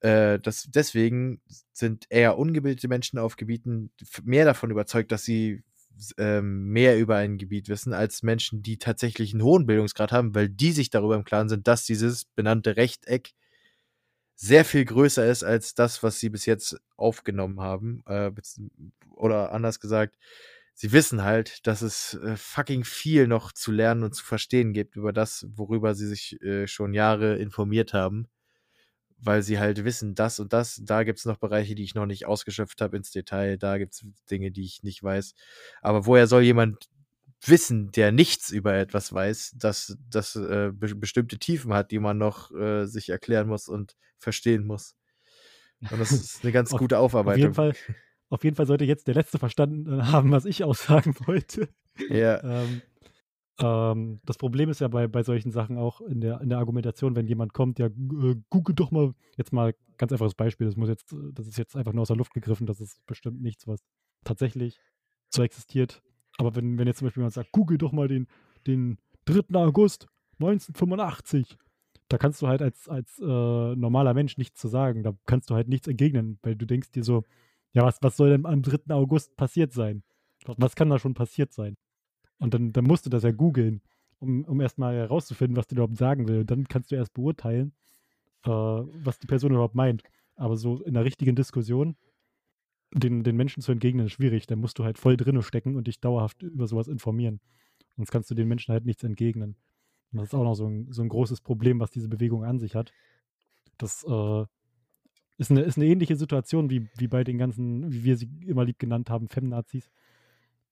[0.00, 1.40] Äh, das, deswegen
[1.72, 3.90] sind eher ungebildete Menschen auf Gebieten
[4.22, 5.62] mehr davon überzeugt, dass sie
[6.16, 10.48] ähm, mehr über ein Gebiet wissen, als Menschen, die tatsächlich einen hohen Bildungsgrad haben, weil
[10.48, 13.32] die sich darüber im Klaren sind, dass dieses benannte Rechteck
[14.40, 18.04] sehr viel größer ist als das, was sie bis jetzt aufgenommen haben.
[18.06, 18.30] Äh,
[19.16, 20.16] oder anders gesagt,
[20.74, 24.94] sie wissen halt, dass es äh, fucking viel noch zu lernen und zu verstehen gibt
[24.94, 28.28] über das, worüber sie sich äh, schon Jahre informiert haben.
[29.20, 32.06] Weil sie halt wissen, das und das, da gibt es noch Bereiche, die ich noch
[32.06, 35.34] nicht ausgeschöpft habe ins Detail, da gibt es Dinge, die ich nicht weiß.
[35.82, 36.88] Aber woher soll jemand
[37.44, 42.18] wissen, der nichts über etwas weiß, dass das äh, be bestimmte Tiefen hat, die man
[42.18, 44.96] noch äh, sich erklären muss und verstehen muss.
[45.90, 47.50] Und das ist eine ganz gute Aufarbeitung.
[47.50, 47.74] Auf jeden, Fall,
[48.28, 51.68] auf jeden Fall sollte jetzt der Letzte verstanden äh, haben, was ich aussagen wollte.
[52.08, 52.42] Ja.
[52.42, 52.82] ähm,
[53.60, 57.16] ähm, das Problem ist ja bei, bei solchen Sachen auch in der, in der Argumentation,
[57.16, 60.88] wenn jemand kommt, ja, äh, google doch mal, jetzt mal ganz einfaches Beispiel, das muss
[60.88, 63.80] jetzt, das ist jetzt einfach nur aus der Luft gegriffen, das ist bestimmt nichts, was
[64.24, 64.78] tatsächlich
[65.30, 66.02] so existiert.
[66.38, 68.26] Aber wenn, wenn jetzt zum Beispiel jemand sagt, google doch mal den,
[68.66, 69.58] den 3.
[69.58, 70.06] August
[70.40, 71.58] 1985,
[72.08, 75.02] da kannst du halt als, als äh, normaler Mensch nichts zu sagen.
[75.02, 77.24] Da kannst du halt nichts entgegnen, weil du denkst dir so,
[77.72, 78.94] ja, was, was soll denn am 3.
[78.94, 80.02] August passiert sein?
[80.46, 81.76] Was kann da schon passiert sein?
[82.38, 83.82] Und dann, dann musst du das ja googeln,
[84.20, 86.40] um, um erstmal herauszufinden, was du überhaupt sagen will.
[86.40, 87.72] Und dann kannst du erst beurteilen,
[88.44, 90.02] äh, was die Person überhaupt meint.
[90.36, 91.96] Aber so in der richtigen Diskussion
[92.92, 94.46] den, den Menschen zu entgegnen, ist schwierig.
[94.46, 97.40] Da musst du halt voll drinne stecken und dich dauerhaft über sowas informieren.
[97.96, 99.56] Sonst kannst du den Menschen halt nichts entgegnen.
[100.12, 102.58] Und das ist auch noch so ein, so ein großes Problem, was diese Bewegung an
[102.58, 102.92] sich hat.
[103.76, 104.44] Das äh,
[105.36, 108.64] ist, eine, ist eine ähnliche Situation wie, wie bei den ganzen, wie wir sie immer
[108.64, 109.90] lieb genannt haben, Femnazis.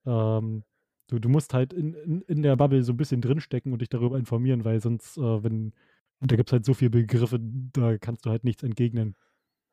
[0.06, 0.64] Ähm,
[1.08, 3.90] du, du musst halt in, in, in der Bubble so ein bisschen drinstecken und dich
[3.90, 5.72] darüber informieren, weil sonst, äh, wenn,
[6.20, 9.16] da gibt es halt so viele Begriffe, da kannst du halt nichts entgegnen.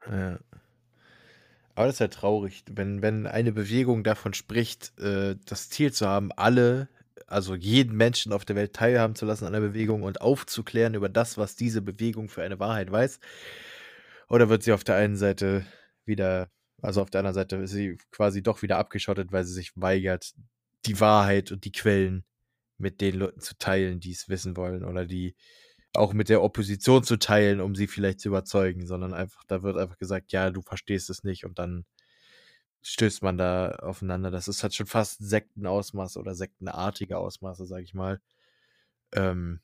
[0.10, 0.40] Ja.
[1.76, 6.08] Aber das ist ja traurig, wenn, wenn eine Bewegung davon spricht, äh, das Ziel zu
[6.08, 6.88] haben, alle,
[7.26, 11.10] also jeden Menschen auf der Welt teilhaben zu lassen an der Bewegung und aufzuklären über
[11.10, 13.20] das, was diese Bewegung für eine Wahrheit weiß.
[14.30, 15.66] Oder wird sie auf der einen Seite
[16.06, 16.50] wieder,
[16.82, 20.34] also auf der anderen Seite ist sie quasi doch wieder abgeschottet, weil sie sich weigert,
[20.86, 22.24] die Wahrheit und die Quellen
[22.78, 25.36] mit den Leuten zu teilen, die es wissen wollen oder die
[25.94, 29.78] auch mit der Opposition zu teilen, um sie vielleicht zu überzeugen, sondern einfach, da wird
[29.78, 31.86] einfach gesagt, ja, du verstehst es nicht und dann
[32.82, 34.32] stößt man da aufeinander.
[34.32, 38.22] Das ist halt schon fast Sektenausmaß oder sektenartige Ausmaße, sag ich mal.
[39.14, 39.62] Ähm,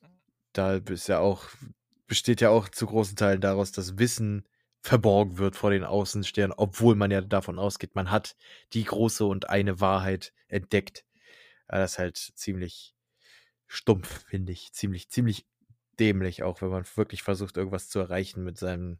[0.54, 1.46] da ist ja auch,
[2.08, 4.48] besteht ja auch zu großen Teilen daraus, dass Wissen
[4.82, 8.36] verborgen wird vor den Außensternen, obwohl man ja davon ausgeht, man hat
[8.74, 11.06] die große und eine Wahrheit entdeckt.
[11.70, 12.96] Ja, das ist halt ziemlich
[13.68, 14.72] stumpf, finde ich.
[14.72, 15.46] Ziemlich, ziemlich
[16.00, 19.00] dämlich, auch wenn man wirklich versucht, irgendwas zu erreichen mit seinem,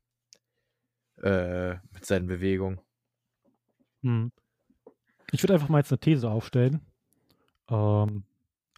[1.22, 2.80] äh, mit seinen Bewegungen.
[4.04, 4.32] Hm.
[5.32, 6.82] Ich würde einfach mal jetzt eine These aufstellen.
[7.70, 8.24] Ähm,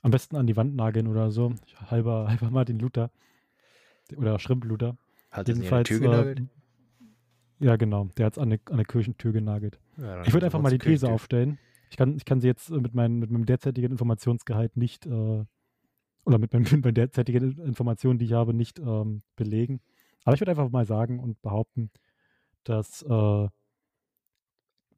[0.01, 1.53] am besten an die Wand nageln oder so.
[1.89, 3.11] Halber, halber Martin Luther.
[4.15, 4.97] Oder Schrimp Luther.
[5.29, 6.39] Hat Jedenfalls, Tür genagelt?
[6.39, 8.09] Äh, ja, genau.
[8.17, 9.79] Der hat es an, an der Kirchentür genagelt.
[9.97, 11.59] Ja, ich würde einfach mal die These aufstellen.
[11.89, 15.45] Ich kann, ich kann sie jetzt mit, mein, mit meinem derzeitigen Informationsgehalt nicht äh,
[16.25, 19.81] oder mit, meinen, mit derzeitigen Informationen, die ich habe, nicht ähm, belegen.
[20.23, 21.89] Aber ich würde einfach mal sagen und behaupten,
[22.63, 23.47] dass äh,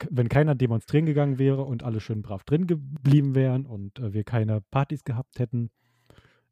[0.09, 4.23] wenn keiner demonstrieren gegangen wäre und alle schön brav drin geblieben wären und äh, wir
[4.23, 5.69] keine Partys gehabt hätten,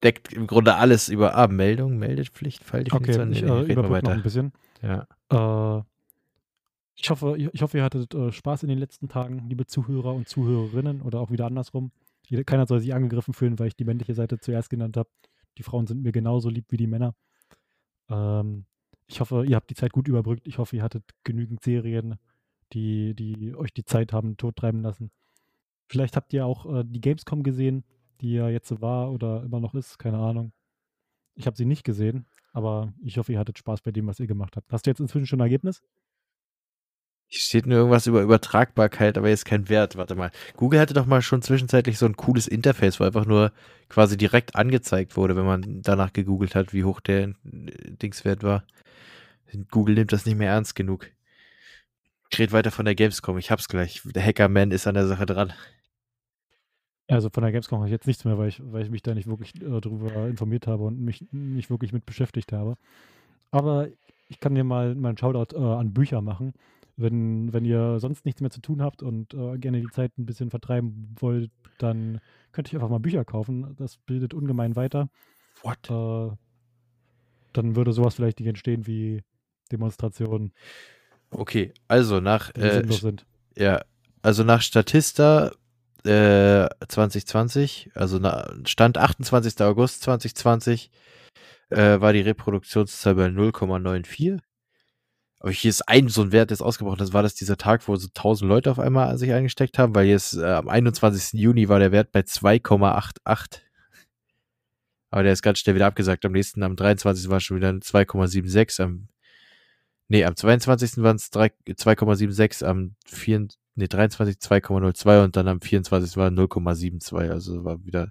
[0.02, 3.30] deckt im Grunde alles über ah, Meldung, Meldepflicht, Falldefinition.
[3.30, 4.52] Okay, ich äh, überbrücke noch ein bisschen.
[4.82, 5.06] Ja.
[5.30, 5.82] Äh,
[6.94, 10.28] ich hoffe, ich hoffe, ihr hattet äh, Spaß in den letzten Tagen, liebe Zuhörer und
[10.28, 11.90] Zuhörerinnen oder auch wieder andersrum.
[12.46, 15.10] Keiner soll sich angegriffen fühlen, weil ich die männliche Seite zuerst genannt habe.
[15.58, 17.14] Die Frauen sind mir genauso lieb wie die Männer.
[18.08, 18.66] Ähm,
[19.06, 20.46] ich hoffe, ihr habt die Zeit gut überbrückt.
[20.46, 22.16] Ich hoffe, ihr hattet genügend Serien,
[22.72, 25.10] die, die euch die Zeit haben tottreiben lassen.
[25.88, 27.84] Vielleicht habt ihr auch äh, die Gamescom gesehen,
[28.20, 30.52] die ja jetzt war oder immer noch ist, keine Ahnung.
[31.34, 34.26] Ich habe sie nicht gesehen, aber ich hoffe, ihr hattet Spaß bei dem, was ihr
[34.26, 34.72] gemacht habt.
[34.72, 35.82] Hast du jetzt inzwischen schon ein Ergebnis?
[37.32, 39.96] Hier steht nur irgendwas über Übertragbarkeit, aber jetzt kein Wert.
[39.96, 40.30] Warte mal.
[40.54, 43.52] Google hatte doch mal schon zwischenzeitlich so ein cooles Interface, wo einfach nur
[43.88, 48.64] quasi direkt angezeigt wurde, wenn man danach gegoogelt hat, wie hoch der äh, Dingswert war.
[49.70, 51.08] Google nimmt das nicht mehr ernst genug.
[52.30, 53.38] Ich rede weiter von der Gamescom.
[53.38, 54.02] Ich hab's gleich.
[54.04, 55.54] Der Hackerman ist an der Sache dran.
[57.08, 59.14] Also von der Gamescom habe ich jetzt nichts mehr, weil ich, weil ich mich da
[59.14, 62.76] nicht wirklich äh, darüber informiert habe und mich nicht wirklich mit beschäftigt habe.
[63.50, 63.88] Aber
[64.28, 66.52] ich kann dir mal, mal einen Shoutout äh, an Bücher machen
[66.96, 70.26] wenn, wenn ihr sonst nichts mehr zu tun habt und äh, gerne die Zeit ein
[70.26, 72.20] bisschen vertreiben wollt, dann
[72.52, 73.74] könnt ihr einfach mal Bücher kaufen.
[73.76, 75.08] Das bildet ungemein weiter.
[75.62, 75.90] What?
[75.90, 76.36] Äh,
[77.52, 79.22] dann würde sowas vielleicht nicht entstehen wie
[79.70, 80.52] Demonstrationen.
[81.30, 82.82] Okay, also nach äh,
[83.56, 83.80] ja,
[84.20, 85.52] also nach Statista
[86.04, 89.60] äh, 2020, also na, Stand 28.
[89.62, 90.90] August 2020,
[91.70, 94.38] äh, war die Reproduktionszahl bei 0,94.
[95.42, 96.98] Aber hier ist ein so ein Wert, ist ausgebrochen.
[96.98, 100.06] Das war das dieser Tag, wo so 1000 Leute auf einmal sich eingesteckt haben, weil
[100.06, 101.32] jetzt äh, am 21.
[101.40, 103.60] Juni war der Wert bei 2,88.
[105.10, 106.24] Aber der ist ganz schnell wieder abgesagt.
[106.24, 107.28] Am nächsten, am 23.
[107.28, 108.80] war schon wieder 2,76.
[108.84, 109.08] Am,
[110.06, 111.02] nee, am 22.
[111.02, 112.64] waren es 2,76.
[112.64, 116.16] Am 4, nee, 23 2,02 und dann am 24.
[116.18, 117.30] war 0,72.
[117.30, 118.10] Also war wieder,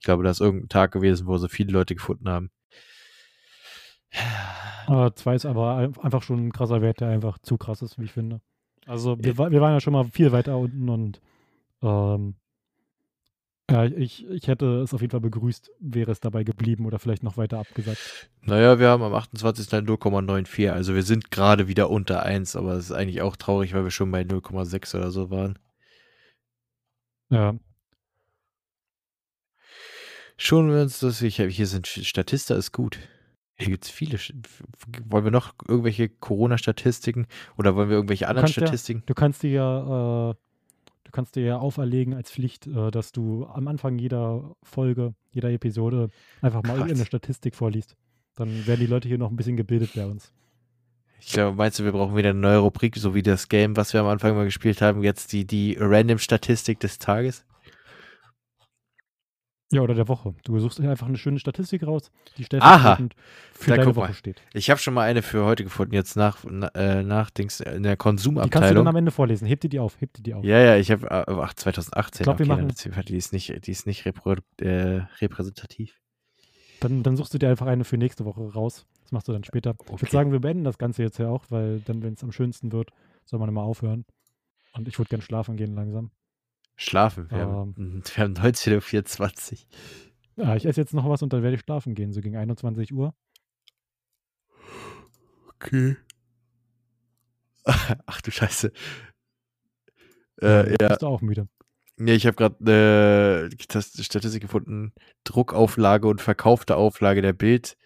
[0.00, 2.50] ich glaube, da ist irgendein Tag gewesen, wo so viele Leute gefunden haben.
[4.88, 8.04] Äh, zwei ist aber einfach schon ein krasser Wert, der einfach zu krass ist, wie
[8.04, 8.40] ich finde.
[8.86, 11.20] Also wir, wir waren ja schon mal viel weiter unten und
[11.82, 12.34] ähm,
[13.70, 17.22] ja, ich, ich hätte es auf jeden Fall begrüßt, wäre es dabei geblieben oder vielleicht
[17.22, 18.28] noch weiter abgesagt.
[18.42, 19.68] Naja, wir haben am 28.
[19.68, 23.84] 0,94, also wir sind gerade wieder unter 1, aber es ist eigentlich auch traurig, weil
[23.84, 25.58] wir schon bei 0,6 oder so waren.
[27.30, 27.54] Ja.
[30.36, 32.98] Schon wir uns das, ich, hier sind Statista ist gut.
[33.62, 34.18] Hier gibt es viele.
[35.08, 39.00] Wollen wir noch irgendwelche Corona-Statistiken oder wollen wir irgendwelche anderen Statistiken?
[39.00, 40.34] Ja, du kannst dir ja, äh,
[41.04, 45.50] du kannst dir ja auferlegen als Pflicht, äh, dass du am Anfang jeder Folge, jeder
[45.50, 46.10] Episode
[46.40, 47.96] einfach mal eine Statistik vorliest.
[48.34, 50.32] Dann werden die Leute hier noch ein bisschen gebildet bei uns.
[51.20, 53.92] Ich glaube, meinst du, wir brauchen wieder eine neue Rubrik, so wie das Game, was
[53.92, 57.44] wir am Anfang mal gespielt haben, jetzt die, die Random-Statistik des Tages?
[59.72, 60.34] Ja, oder der Woche.
[60.44, 63.14] Du suchst einfach eine schöne Statistik raus, die stellvertretend
[63.54, 64.14] für da, deine Woche mal.
[64.14, 64.42] steht.
[64.52, 66.44] Ich habe schon mal eine für heute gefunden, jetzt nach,
[66.74, 68.50] äh, nach Dings, in der Konsumabteilung.
[68.50, 69.46] Die kannst du dann am Ende vorlesen.
[69.46, 70.44] Heb dir die auf, heb dir die auf.
[70.44, 72.20] Ja, ja, ich habe, äh, ach, 2018.
[72.20, 72.68] Ich glaube, wir machen.
[73.08, 75.98] Die ist nicht, die ist nicht repro, äh, repräsentativ.
[76.80, 78.86] Dann, dann suchst du dir einfach eine für nächste Woche raus.
[79.02, 79.70] Das machst du dann später.
[79.70, 79.94] Okay.
[79.94, 82.32] Ich würde sagen, wir beenden das Ganze jetzt ja auch, weil dann, wenn es am
[82.32, 82.90] schönsten wird,
[83.24, 84.04] soll man immer aufhören.
[84.74, 86.10] Und ich würde gerne schlafen gehen langsam.
[86.76, 87.30] Schlafen.
[87.30, 90.44] Wir, ähm, haben, wir haben 19.24 Uhr.
[90.44, 92.92] Ja, ich esse jetzt noch was und dann werde ich schlafen gehen, so gegen 21
[92.92, 93.14] Uhr.
[95.56, 95.96] Okay.
[98.06, 98.72] Ach du Scheiße.
[100.40, 100.88] Äh, ja.
[100.88, 101.48] Bist du auch müde?
[101.96, 104.92] Nee, ich habe gerade eine Statistik gefunden.
[105.24, 107.76] Druckauflage und verkaufte Auflage der Bild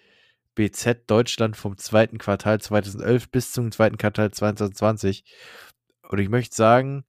[0.55, 5.25] BZ Deutschland vom zweiten Quartal 2011 bis zum zweiten Quartal 2020.
[6.09, 7.05] Und ich möchte sagen,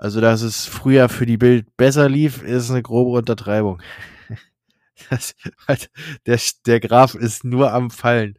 [0.00, 3.82] also, dass es früher für die Bild besser lief, ist eine grobe Untertreibung.
[5.08, 5.34] Das,
[5.66, 5.90] halt,
[6.26, 8.38] der, der Graph ist nur am Fallen.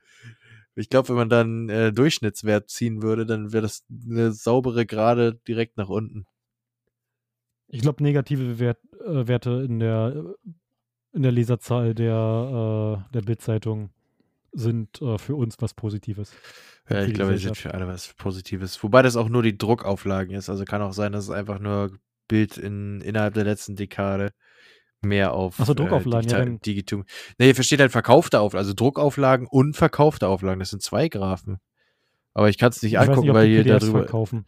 [0.76, 5.39] Ich glaube, wenn man dann äh, Durchschnittswert ziehen würde, dann wäre das eine saubere Gerade
[5.47, 6.28] direkt nach unten.
[7.68, 10.36] Ich glaube, negative Wert, äh, Werte in der,
[11.14, 13.89] in der Leserzahl der, äh, der Bildzeitung
[14.52, 16.34] sind äh, für uns was Positives.
[16.89, 18.82] Ja, ich glaube, die sind für alle was Positives.
[18.84, 20.49] Wobei das auch nur die Druckauflagen ist.
[20.49, 21.97] Also kann auch sein, dass es einfach nur
[22.28, 24.32] Bild in, innerhalb der letzten Dekade
[25.02, 26.39] mehr auf Achso, Druckauflagen, äh, ja.
[26.39, 27.04] Digital, Digitum.
[27.38, 30.60] Nee, hier versteht halt verkaufte Auflagen, also Druckauflagen und verkaufte Auflagen.
[30.60, 31.58] Das sind zwei Graphen.
[32.34, 34.45] Aber ich kann es nicht ich angucken, nicht, weil hier darüber, verkaufen.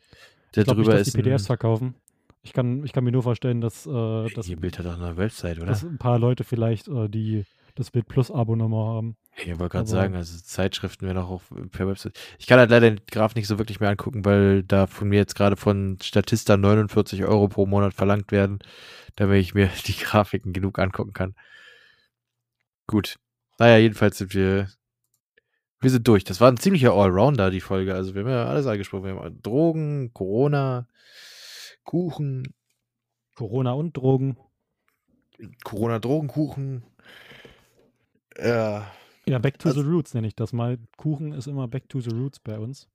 [0.56, 1.14] nicht, dass ist.
[1.14, 1.96] die PDFs verkaufen.
[2.42, 5.18] Ich kann, ich kann mir nur vorstellen, dass, äh, dass, ihr Bild hat auch eine
[5.18, 5.68] Website, oder?
[5.68, 7.46] dass ein paar Leute vielleicht äh, die
[7.76, 9.18] das Bild Plus Abo-Nummer haben.
[9.36, 12.20] Ich wollte gerade sagen, also Zeitschriften werden auch per Website.
[12.38, 15.18] Ich kann halt leider den Graph nicht so wirklich mehr angucken, weil da von mir
[15.18, 18.60] jetzt gerade von Statista 49 Euro pro Monat verlangt werden,
[19.16, 21.36] damit ich mir die Grafiken genug angucken kann.
[22.86, 23.18] Gut.
[23.58, 24.68] Naja, jedenfalls sind wir.
[25.80, 26.24] Wir sind durch.
[26.24, 27.94] Das war ein ziemlicher Allrounder, die Folge.
[27.94, 29.04] Also, wir haben ja alles angesprochen.
[29.04, 30.88] Wir haben Drogen, Corona,
[31.84, 32.54] Kuchen.
[33.36, 34.38] Corona und Drogen.
[35.64, 36.84] Corona-Drogenkuchen.
[38.38, 38.92] Ja.
[39.26, 40.78] Ja, Back to also, the Roots nenne ich das mal.
[40.98, 42.90] Kuchen ist immer Back to the Roots bei uns.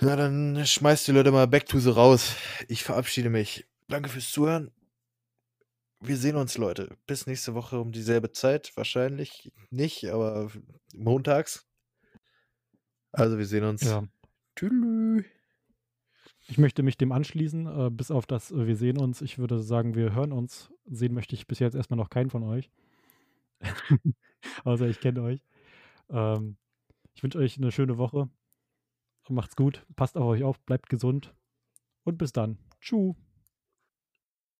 [0.00, 2.36] Na, dann schmeißt die Leute mal Back to the raus.
[2.68, 3.66] Ich verabschiede mich.
[3.88, 4.70] Danke fürs Zuhören.
[6.00, 6.96] Wir sehen uns, Leute.
[7.06, 8.72] Bis nächste Woche um dieselbe Zeit.
[8.76, 10.50] Wahrscheinlich nicht, aber
[10.94, 11.66] montags.
[13.12, 13.82] Also, wir sehen uns.
[13.82, 14.04] Ja.
[14.56, 15.24] Tschüss.
[16.48, 19.22] Ich möchte mich dem anschließen, äh, bis auf das äh, wir sehen uns.
[19.22, 20.72] Ich würde sagen, wir hören uns.
[20.86, 22.70] Sehen möchte ich bis jetzt erstmal noch keinen von euch.
[24.64, 25.44] Außer ich kenne euch.
[26.10, 26.56] Ähm,
[27.14, 28.28] ich wünsche euch eine schöne Woche.
[29.28, 31.34] Macht's gut, passt auf euch auf, bleibt gesund
[32.04, 32.58] und bis dann.
[32.80, 33.16] Tschüss.